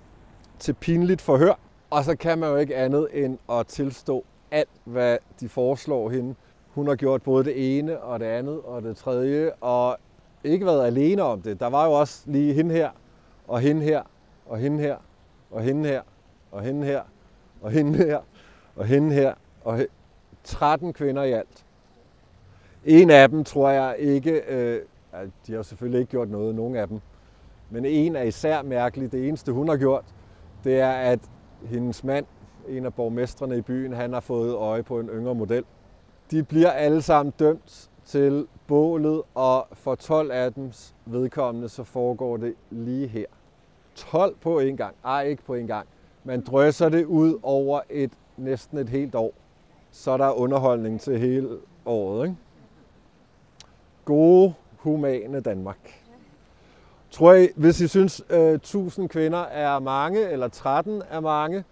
til 0.59 0.73
pinligt 0.73 1.21
forhør, 1.21 1.59
og 1.91 2.05
så 2.05 2.17
kan 2.17 2.39
man 2.39 2.51
jo 2.51 2.57
ikke 2.57 2.77
andet 2.77 3.09
end 3.13 3.39
at 3.51 3.67
tilstå 3.67 4.25
alt, 4.51 4.69
hvad 4.85 5.19
de 5.41 5.49
foreslår 5.49 6.11
hende. 6.11 6.35
Hun 6.75 6.89
har 6.89 6.95
gjort 6.95 7.23
både 7.23 7.45
det 7.45 7.79
ene 7.79 8.01
og 8.01 8.21
det 8.21 8.27
andet 8.27 8.61
og 8.61 8.83
det 8.83 8.97
tredje, 8.97 9.53
og 9.61 9.97
ikke 10.45 10.67
været 10.67 10.87
alene 10.87 11.23
om 11.23 11.43
det. 11.43 11.61
Der 11.61 11.67
var 11.67 11.85
jo 11.85 11.93
også 11.93 12.23
lige 12.27 12.55
hende 12.55 12.75
her, 12.75 12.91
og 13.49 13.61
hende 13.61 13.83
her, 13.83 14.03
og 14.47 14.59
hende 14.59 14.79
her, 14.79 14.97
og 15.51 15.63
hende 15.63 15.89
her, 15.89 16.03
og 16.53 16.63
hende 16.63 16.87
her, 16.87 17.03
og 17.61 17.71
hende 17.71 17.99
her, 17.99 18.21
og 18.77 18.87
hende 18.87 19.15
her, 19.15 19.35
og 19.65 19.81
13 20.45 20.93
kvinder 20.93 21.23
i 21.23 21.33
alt. 21.33 21.65
En 22.85 23.11
af 23.11 23.29
dem 23.29 23.45
tror 23.45 23.71
jeg 23.71 23.97
ikke, 23.99 24.43
øh, 24.49 24.83
de 25.47 25.53
har 25.55 25.63
selvfølgelig 25.63 26.01
ikke 26.01 26.11
gjort 26.11 26.31
noget, 26.31 26.55
nogen 26.55 26.77
af 26.77 26.89
dem, 26.89 27.01
men 27.71 27.85
en 27.85 28.17
er 28.17 28.23
især 28.23 28.63
mærkelig. 28.63 29.13
Det 29.13 29.29
eneste, 29.29 29.53
hun 29.53 29.69
har 29.69 29.77
gjort, 29.77 30.05
det 30.65 30.81
er, 30.81 30.91
at 30.91 31.19
hendes 31.65 32.05
mand, 32.05 32.27
en 32.69 32.85
af 32.87 32.95
borgmestrene 32.95 33.59
i 33.59 33.61
byen, 33.61 33.93
han 33.93 34.13
har 34.13 34.21
fået 34.21 34.55
øje 34.55 34.83
på 34.83 35.01
en 35.01 35.09
yngre 35.09 35.35
model. 35.35 35.65
De 36.31 36.43
bliver 36.43 36.71
alle 36.71 37.03
sammen 37.03 37.35
dømt 37.39 37.91
til 38.07 38.47
bålet, 38.67 39.23
og 39.35 39.67
for 39.73 39.95
12 39.95 40.31
af 40.31 40.53
dem 40.53 40.73
vedkommende, 41.07 41.69
så 41.69 41.85
foregår 41.85 42.37
det 42.37 42.55
lige 42.71 43.07
her. 43.07 43.27
12 43.95 44.37
på 44.41 44.59
en 44.59 44.77
gang. 44.77 44.95
Ej, 45.05 45.23
ikke 45.23 45.43
på 45.43 45.55
en 45.55 45.67
gang. 45.67 45.89
Man 46.25 46.41
drøser 46.41 46.89
det 46.89 47.05
ud 47.05 47.39
over 47.43 47.81
et 47.91 48.13
næsten 48.37 48.79
et 48.79 48.89
helt 48.89 49.15
år. 49.15 49.33
Så 49.91 50.11
er 50.11 50.17
der 50.17 50.31
underholdning 50.31 51.01
til 51.01 51.19
hele 51.19 51.49
året. 51.87 52.27
Ikke? 52.27 52.37
Gode, 54.05 54.55
humane 54.77 55.41
Danmark. 55.41 56.01
Tror 57.11 57.33
I, 57.33 57.49
hvis 57.57 57.81
I 57.81 57.89
synes, 57.89 58.23
øh, 58.31 58.55
1000 58.55 59.09
kvinder 59.09 59.39
er 59.39 59.79
mange, 59.79 60.31
eller 60.31 60.49
13 60.49 61.03
er 61.11 61.21
mange, 61.21 61.65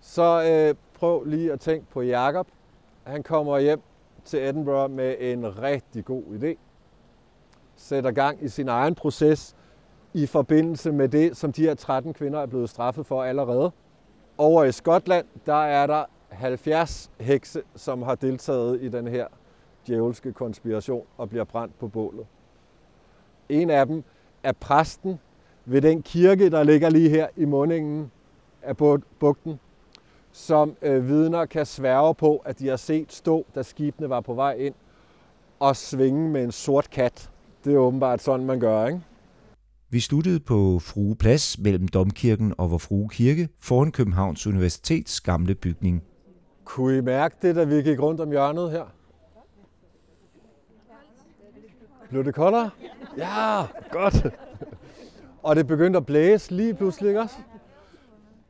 så 0.00 0.42
øh, 0.50 0.74
prøv 0.94 1.24
lige 1.24 1.52
at 1.52 1.60
tænke 1.60 1.86
på 1.92 2.00
Jakob. 2.02 2.46
Han 3.04 3.22
kommer 3.22 3.58
hjem 3.58 3.80
til 4.24 4.48
Edinburgh 4.48 4.90
med 4.90 5.16
en 5.20 5.62
rigtig 5.62 6.04
god 6.04 6.22
idé. 6.22 6.56
Sætter 7.76 8.10
gang 8.10 8.44
i 8.44 8.48
sin 8.48 8.68
egen 8.68 8.94
proces 8.94 9.56
i 10.14 10.26
forbindelse 10.26 10.92
med 10.92 11.08
det, 11.08 11.36
som 11.36 11.52
de 11.52 11.62
her 11.62 11.74
13 11.74 12.14
kvinder 12.14 12.40
er 12.40 12.46
blevet 12.46 12.70
straffet 12.70 13.06
for 13.06 13.22
allerede. 13.22 13.72
Over 14.38 14.64
i 14.64 14.72
Skotland, 14.72 15.26
der 15.46 15.64
er 15.64 15.86
der 15.86 16.04
70 16.28 17.10
hekse, 17.20 17.62
som 17.74 18.02
har 18.02 18.14
deltaget 18.14 18.82
i 18.82 18.88
den 18.88 19.06
her 19.06 19.26
djævelske 19.86 20.32
konspiration 20.32 21.06
og 21.16 21.28
bliver 21.28 21.44
brændt 21.44 21.78
på 21.78 21.88
bålet. 21.88 22.26
En 23.48 23.70
af 23.70 23.86
dem 23.86 24.04
er 24.42 24.52
præsten 24.52 25.20
ved 25.64 25.82
den 25.82 26.02
kirke, 26.02 26.50
der 26.50 26.62
ligger 26.62 26.90
lige 26.90 27.10
her 27.10 27.28
i 27.36 27.44
mundingen 27.44 28.10
af 28.62 28.76
bugten, 29.18 29.60
som 30.32 30.76
øh, 30.82 31.08
vidner 31.08 31.46
kan 31.46 31.66
sværge 31.66 32.14
på, 32.14 32.36
at 32.36 32.58
de 32.58 32.68
har 32.68 32.76
set 32.76 33.12
stå, 33.12 33.46
da 33.54 33.62
skibene 33.62 34.10
var 34.10 34.20
på 34.20 34.34
vej 34.34 34.52
ind, 34.52 34.74
og 35.58 35.76
svinge 35.76 36.30
med 36.30 36.44
en 36.44 36.52
sort 36.52 36.90
kat. 36.90 37.30
Det 37.64 37.74
er 37.74 37.78
åbenbart 37.78 38.22
sådan, 38.22 38.46
man 38.46 38.60
gør, 38.60 38.86
ikke? 38.86 39.00
Vi 39.90 40.00
sluttede 40.00 40.40
på 40.40 40.78
Frue 40.78 41.16
Plads 41.16 41.58
mellem 41.58 41.88
Domkirken 41.88 42.54
og 42.58 42.70
Vor 42.70 42.78
Frue 42.78 43.08
Kirke 43.08 43.48
foran 43.60 43.92
Københavns 43.92 44.46
Universitets 44.46 45.20
gamle 45.20 45.54
bygning. 45.54 46.02
Kunne 46.64 46.98
I 46.98 47.00
mærke 47.00 47.36
det, 47.42 47.56
da 47.56 47.64
vi 47.64 47.82
gik 47.82 48.00
rundt 48.00 48.20
om 48.20 48.30
hjørnet 48.30 48.70
her? 48.70 48.84
Blev 52.08 52.24
det 52.24 52.34
koldere? 52.34 52.70
Ja, 53.18 53.62
godt. 53.90 54.26
Og 55.42 55.56
det 55.56 55.66
begyndte 55.66 55.96
at 55.96 56.06
blæse 56.06 56.54
lige 56.54 56.74
pludselig, 56.74 57.08
ikke 57.08 57.20
også? 57.20 57.36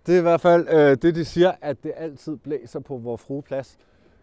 Det 0.07 0.15
er 0.15 0.19
i 0.19 0.23
hvert 0.23 0.41
fald 0.41 0.69
øh, 0.69 0.97
det, 1.03 1.15
de 1.15 1.25
siger, 1.25 1.53
at 1.61 1.83
det 1.83 1.93
altid 1.97 2.37
blæser 2.37 2.81
på 2.81 2.97
vores 2.97 3.21
frueplads. 3.21 3.79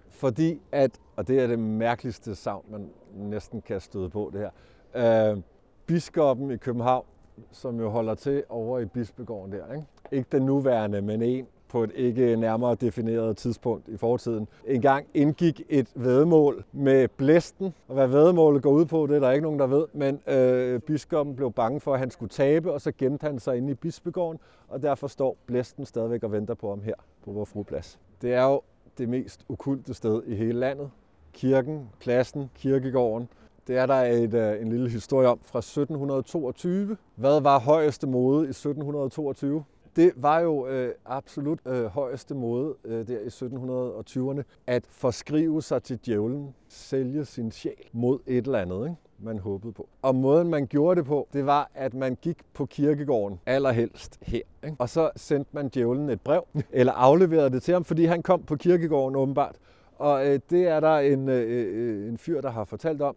Fordi 0.09 0.61
at, 0.71 0.91
og 1.15 1.27
det 1.27 1.39
er 1.39 1.47
det 1.47 1.59
mærkeligste 1.59 2.35
savn, 2.35 2.65
man 2.71 2.89
næsten 3.15 3.61
kan 3.61 3.81
støde 3.81 4.09
på 4.09 4.31
det 4.33 4.49
her. 4.95 5.31
Øh, 5.31 5.37
biskoppen 5.85 6.51
i 6.51 6.57
København, 6.57 7.05
som 7.51 7.79
jo 7.79 7.89
holder 7.89 8.15
til 8.15 8.43
over 8.49 8.79
i 8.79 8.85
Bispegården 8.85 9.51
der. 9.51 9.73
Ikke, 9.73 9.87
ikke 10.11 10.27
den 10.31 10.43
nuværende, 10.45 11.01
men 11.01 11.21
en 11.21 11.47
på 11.69 11.83
et 11.83 11.91
ikke 11.95 12.35
nærmere 12.35 12.75
defineret 12.75 13.37
tidspunkt 13.37 13.87
i 13.87 13.97
fortiden. 13.97 14.47
engang 14.65 15.07
indgik 15.13 15.61
et 15.69 15.87
vedmål 15.95 16.63
med 16.71 17.07
blæsten, 17.07 17.73
og 17.87 17.93
hvad 17.93 18.07
vedmålet 18.07 18.61
går 18.61 18.71
ud 18.71 18.85
på, 18.85 19.07
det 19.07 19.15
er 19.15 19.19
der 19.19 19.31
ikke 19.31 19.43
nogen, 19.43 19.59
der 19.59 19.67
ved, 19.67 19.85
men 19.93 20.19
øh, 20.27 20.79
biskoppen 20.79 21.35
blev 21.35 21.51
bange 21.51 21.79
for, 21.79 21.93
at 21.93 21.99
han 21.99 22.11
skulle 22.11 22.29
tabe, 22.29 22.73
og 22.73 22.81
så 22.81 22.91
gemte 22.97 23.27
han 23.27 23.39
sig 23.39 23.57
inde 23.57 23.71
i 23.71 23.73
bispegården, 23.73 24.39
og 24.67 24.81
derfor 24.81 25.07
står 25.07 25.37
blæsten 25.45 25.85
stadigvæk 25.85 26.23
og 26.23 26.31
venter 26.31 26.53
på 26.53 26.69
ham 26.69 26.81
her 26.81 26.95
på 27.25 27.31
vores 27.31 27.49
fruplads. 27.49 27.99
Det 28.21 28.33
er 28.33 28.43
jo 28.43 28.61
det 28.97 29.09
mest 29.09 29.45
okulte 29.49 29.93
sted 29.93 30.23
i 30.25 30.35
hele 30.35 30.59
landet. 30.59 30.89
Kirken, 31.33 31.89
pladsen, 31.99 32.49
kirkegården, 32.55 33.29
det 33.67 33.77
er 33.77 33.85
der 33.85 33.95
et, 33.95 34.33
øh, 34.33 34.61
en 34.61 34.69
lille 34.69 34.89
historie 34.89 35.27
om 35.27 35.39
fra 35.43 35.59
1722. 35.59 36.97
Hvad 37.15 37.41
var 37.41 37.59
højeste 37.59 38.07
mode 38.07 38.45
i 38.45 38.49
1722? 38.49 39.63
Det 39.97 40.13
var 40.15 40.39
jo 40.39 40.67
øh, 40.67 40.93
absolut 41.05 41.59
øh, 41.65 41.85
højeste 41.85 42.35
måde 42.35 42.75
øh, 42.83 43.07
der 43.07 43.19
i 43.19 43.27
1720'erne 43.27 44.43
at 44.67 44.85
forskrive 44.89 45.61
sig 45.61 45.83
til 45.83 45.99
djævlen, 46.05 46.55
sælge 46.67 47.25
sin 47.25 47.51
sjæl 47.51 47.89
mod 47.91 48.19
et 48.25 48.45
eller 48.45 48.59
andet, 48.59 48.85
ikke? 48.85 48.95
man 49.19 49.39
håbede 49.39 49.73
på. 49.73 49.89
Og 50.01 50.15
måden 50.15 50.49
man 50.49 50.67
gjorde 50.67 50.99
det 50.99 51.07
på, 51.07 51.27
det 51.33 51.45
var, 51.45 51.71
at 51.73 51.93
man 51.93 52.17
gik 52.21 52.37
på 52.53 52.65
kirkegården, 52.65 53.39
allerhelst 53.45 54.17
her. 54.21 54.41
Ikke? 54.63 54.75
Og 54.79 54.89
så 54.89 55.11
sendte 55.15 55.49
man 55.53 55.69
djævlen 55.69 56.09
et 56.09 56.21
brev, 56.21 56.47
eller 56.71 56.93
afleverede 56.93 57.49
det 57.49 57.63
til 57.63 57.73
ham, 57.73 57.83
fordi 57.83 58.05
han 58.05 58.23
kom 58.23 58.43
på 58.43 58.55
kirkegården 58.55 59.15
åbenbart. 59.15 59.55
Og 59.95 60.27
øh, 60.27 60.39
det 60.49 60.67
er 60.67 60.79
der 60.79 60.97
en, 60.97 61.29
øh, 61.29 61.45
øh 61.47 62.09
en 62.09 62.17
fyr, 62.17 62.41
der 62.41 62.49
har 62.49 62.65
fortalt 62.65 63.01
om, 63.01 63.15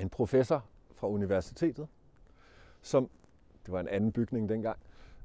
en 0.00 0.08
professor 0.08 0.64
fra 0.94 1.08
universitetet, 1.08 1.86
som, 2.82 3.08
det 3.66 3.72
var 3.72 3.80
en 3.80 3.88
anden 3.88 4.12
bygning 4.12 4.48
dengang, 4.48 4.76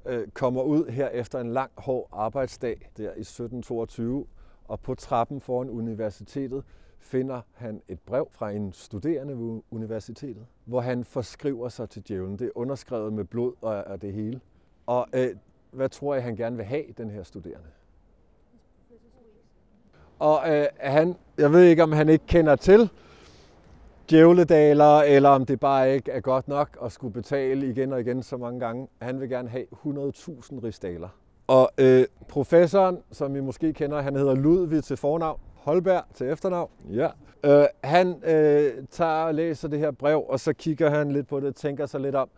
øh, 0.06 0.28
kommer 0.28 0.62
ud 0.62 0.86
her 0.86 1.08
efter 1.08 1.40
en 1.40 1.52
lang, 1.52 1.70
hård 1.76 2.08
arbejdsdag 2.12 2.90
der 2.96 3.02
i 3.02 3.20
1722, 3.20 4.26
og 4.64 4.80
på 4.80 4.94
trappen 4.94 5.40
foran 5.40 5.70
universitetet 5.70 6.64
finder 6.98 7.40
han 7.52 7.82
et 7.88 8.00
brev 8.00 8.28
fra 8.30 8.50
en 8.50 8.72
studerende 8.72 9.38
ved 9.38 9.62
universitetet, 9.70 10.46
hvor 10.64 10.80
han 10.80 11.04
forskriver 11.04 11.68
sig 11.68 11.90
til 11.90 12.02
djævlen. 12.08 12.38
Det 12.38 12.46
er 12.46 12.50
underskrevet 12.54 13.12
med 13.12 13.24
blod 13.24 13.52
og, 13.60 14.02
det 14.02 14.12
hele. 14.12 14.40
Og 14.86 15.06
øh, 15.12 15.36
hvad 15.70 15.88
tror 15.88 16.14
jeg, 16.14 16.22
han 16.22 16.36
gerne 16.36 16.56
vil 16.56 16.64
have, 16.64 16.84
den 16.98 17.10
her 17.10 17.22
studerende? 17.22 17.68
Og 20.18 20.54
øh, 20.54 20.66
han, 20.76 21.16
jeg 21.38 21.52
ved 21.52 21.62
ikke, 21.62 21.82
om 21.82 21.92
han 21.92 22.08
ikke 22.08 22.26
kender 22.26 22.56
til 22.56 22.90
djævledaler, 24.10 24.98
eller 24.98 25.28
om 25.28 25.46
det 25.46 25.60
bare 25.60 25.94
ikke 25.94 26.10
er 26.10 26.20
godt 26.20 26.48
nok 26.48 26.78
at 26.84 26.92
skulle 26.92 27.12
betale 27.12 27.70
igen 27.70 27.92
og 27.92 28.00
igen 28.00 28.22
så 28.22 28.36
mange 28.36 28.60
gange. 28.60 28.88
Han 29.02 29.20
vil 29.20 29.28
gerne 29.28 29.48
have 29.48 29.64
100.000 29.64 30.64
rigsdaler. 30.64 31.08
Og 31.46 31.70
øh, 31.78 32.04
professoren, 32.28 32.98
som 33.12 33.36
I 33.36 33.40
måske 33.40 33.72
kender, 33.72 34.00
han 34.00 34.16
hedder 34.16 34.34
Ludvig 34.34 34.84
til 34.84 34.96
fornavn, 34.96 35.40
Holberg 35.54 36.04
til 36.14 36.30
efternavn. 36.30 36.70
Ja. 36.90 37.08
Øh, 37.44 37.66
han 37.84 38.24
øh, 38.24 38.72
tager 38.90 39.24
og 39.24 39.34
læser 39.34 39.68
det 39.68 39.78
her 39.78 39.90
brev, 39.90 40.24
og 40.28 40.40
så 40.40 40.52
kigger 40.52 40.90
han 40.90 41.12
lidt 41.12 41.28
på 41.28 41.40
det, 41.40 41.54
tænker 41.54 41.86
sig 41.86 42.00
lidt 42.00 42.14
om, 42.14 42.28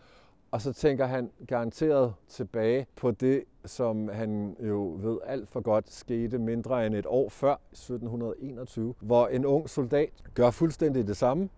og 0.51 0.63
så 0.63 0.73
tænker 0.73 1.07
han 1.07 1.31
garanteret 1.49 2.15
tilbage 2.29 2.87
på 2.97 3.11
det, 3.11 3.45
som 3.69 4.09
han 4.09 4.57
jo 4.61 4.99
ved 5.03 5.19
alt 5.27 5.49
for 5.49 5.61
godt 5.61 5.93
skete 5.93 6.39
mindre 6.39 6.87
end 6.87 6.95
et 6.95 7.07
år 7.09 7.29
før, 7.29 7.55
1721, 7.73 8.95
hvor 9.01 9.27
en 9.27 9.47
ung 9.47 9.71
soldat 9.71 10.11
gør 10.35 10.51
fuldstændig 10.51 11.07
det 11.07 11.17
samme, 11.17 11.49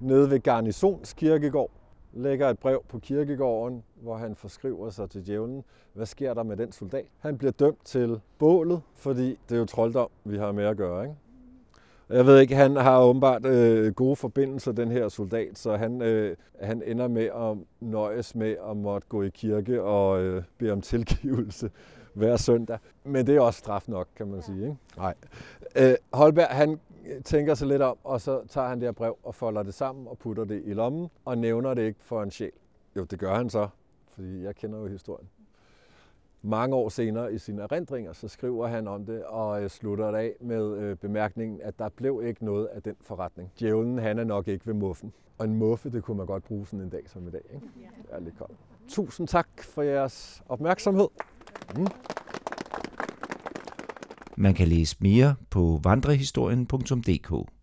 nede 0.00 0.30
ved 0.30 0.40
Garnisons 0.40 1.12
Kirkegård, 1.12 1.70
lægger 2.12 2.48
et 2.48 2.58
brev 2.58 2.84
på 2.88 2.98
kirkegården, 2.98 3.84
hvor 3.94 4.16
han 4.16 4.34
forskriver 4.34 4.90
sig 4.90 5.10
til 5.10 5.26
djævlen. 5.26 5.64
Hvad 5.92 6.06
sker 6.06 6.34
der 6.34 6.42
med 6.42 6.56
den 6.56 6.72
soldat? 6.72 7.06
Han 7.18 7.38
bliver 7.38 7.52
dømt 7.52 7.84
til 7.84 8.20
bålet, 8.38 8.82
fordi 8.94 9.38
det 9.48 9.54
er 9.54 9.58
jo 9.58 9.64
trolddom, 9.64 10.08
vi 10.24 10.36
har 10.36 10.52
med 10.52 10.64
at 10.64 10.76
gøre. 10.76 11.04
Ikke? 11.04 11.16
Jeg 12.08 12.26
ved 12.26 12.40
ikke, 12.40 12.54
han 12.56 12.76
har 12.76 13.02
åbenbart 13.02 13.46
øh, 13.46 13.92
gode 13.92 14.16
forbindelser, 14.16 14.72
den 14.72 14.90
her 14.90 15.08
soldat, 15.08 15.58
så 15.58 15.76
han, 15.76 16.02
øh, 16.02 16.36
han 16.60 16.82
ender 16.86 17.08
med 17.08 17.24
at 17.24 17.56
nøjes 17.80 18.34
med 18.34 18.56
at 18.70 18.76
måtte 18.76 19.08
gå 19.08 19.22
i 19.22 19.28
kirke 19.28 19.82
og 19.82 20.22
øh, 20.22 20.42
bede 20.58 20.72
om 20.72 20.80
tilgivelse 20.80 21.70
hver 22.14 22.36
søndag. 22.36 22.78
Men 23.04 23.26
det 23.26 23.36
er 23.36 23.40
også 23.40 23.58
straf 23.58 23.84
nok, 23.88 24.08
kan 24.16 24.26
man 24.26 24.42
sige. 24.42 24.62
Ikke? 24.62 24.76
Nej. 24.96 25.14
Øh, 25.76 25.94
Holberg, 26.12 26.48
han 26.50 26.80
tænker 27.24 27.54
sig 27.54 27.68
lidt 27.68 27.82
om, 27.82 27.96
og 28.04 28.20
så 28.20 28.40
tager 28.48 28.68
han 28.68 28.80
det 28.80 28.86
her 28.86 28.92
brev 28.92 29.16
og 29.22 29.34
folder 29.34 29.62
det 29.62 29.74
sammen 29.74 30.08
og 30.08 30.18
putter 30.18 30.44
det 30.44 30.62
i 30.64 30.72
lommen 30.72 31.08
og 31.24 31.38
nævner 31.38 31.74
det 31.74 31.82
ikke 31.82 32.00
for 32.02 32.22
en 32.22 32.30
sjæl. 32.30 32.52
Jo, 32.96 33.04
det 33.04 33.18
gør 33.18 33.34
han 33.34 33.50
så, 33.50 33.68
fordi 34.14 34.42
jeg 34.42 34.56
kender 34.56 34.78
jo 34.78 34.86
historien. 34.86 35.28
Mange 36.46 36.76
år 36.76 36.88
senere 36.88 37.34
i 37.34 37.38
sine 37.38 37.62
erindringer, 37.62 38.12
så 38.12 38.28
skriver 38.28 38.66
han 38.66 38.88
om 38.88 39.06
det 39.06 39.24
og 39.24 39.70
slutter 39.70 40.10
det 40.10 40.18
af 40.18 40.32
med 40.40 40.76
øh, 40.78 40.96
bemærkningen, 40.96 41.60
at 41.62 41.78
der 41.78 41.88
blev 41.88 42.22
ikke 42.26 42.44
noget 42.44 42.66
af 42.66 42.82
den 42.82 42.94
forretning. 43.00 43.50
Djævlen, 43.60 43.98
han 43.98 44.18
er 44.18 44.24
nok 44.24 44.48
ikke 44.48 44.66
ved 44.66 44.74
muffen. 44.74 45.12
Og 45.38 45.44
en 45.44 45.54
muffe, 45.56 45.90
det 45.90 46.02
kunne 46.02 46.16
man 46.16 46.26
godt 46.26 46.44
bruge 46.44 46.66
sådan 46.66 46.80
en 46.80 46.90
dag 46.90 47.02
som 47.06 47.28
i 47.28 47.30
dag. 47.30 47.40
Ikke? 47.54 47.66
Det 48.02 48.10
er 48.10 48.20
lidt 48.20 48.38
koldt. 48.38 48.58
Tusind 48.88 49.28
tak 49.28 49.48
for 49.62 49.82
jeres 49.82 50.42
opmærksomhed. 50.48 51.08
Mm. 51.76 51.86
Man 54.36 54.54
kan 54.54 54.68
læse 54.68 54.96
mere 55.00 55.34
på 55.50 55.80
vandrehistorien.dk. 55.84 57.50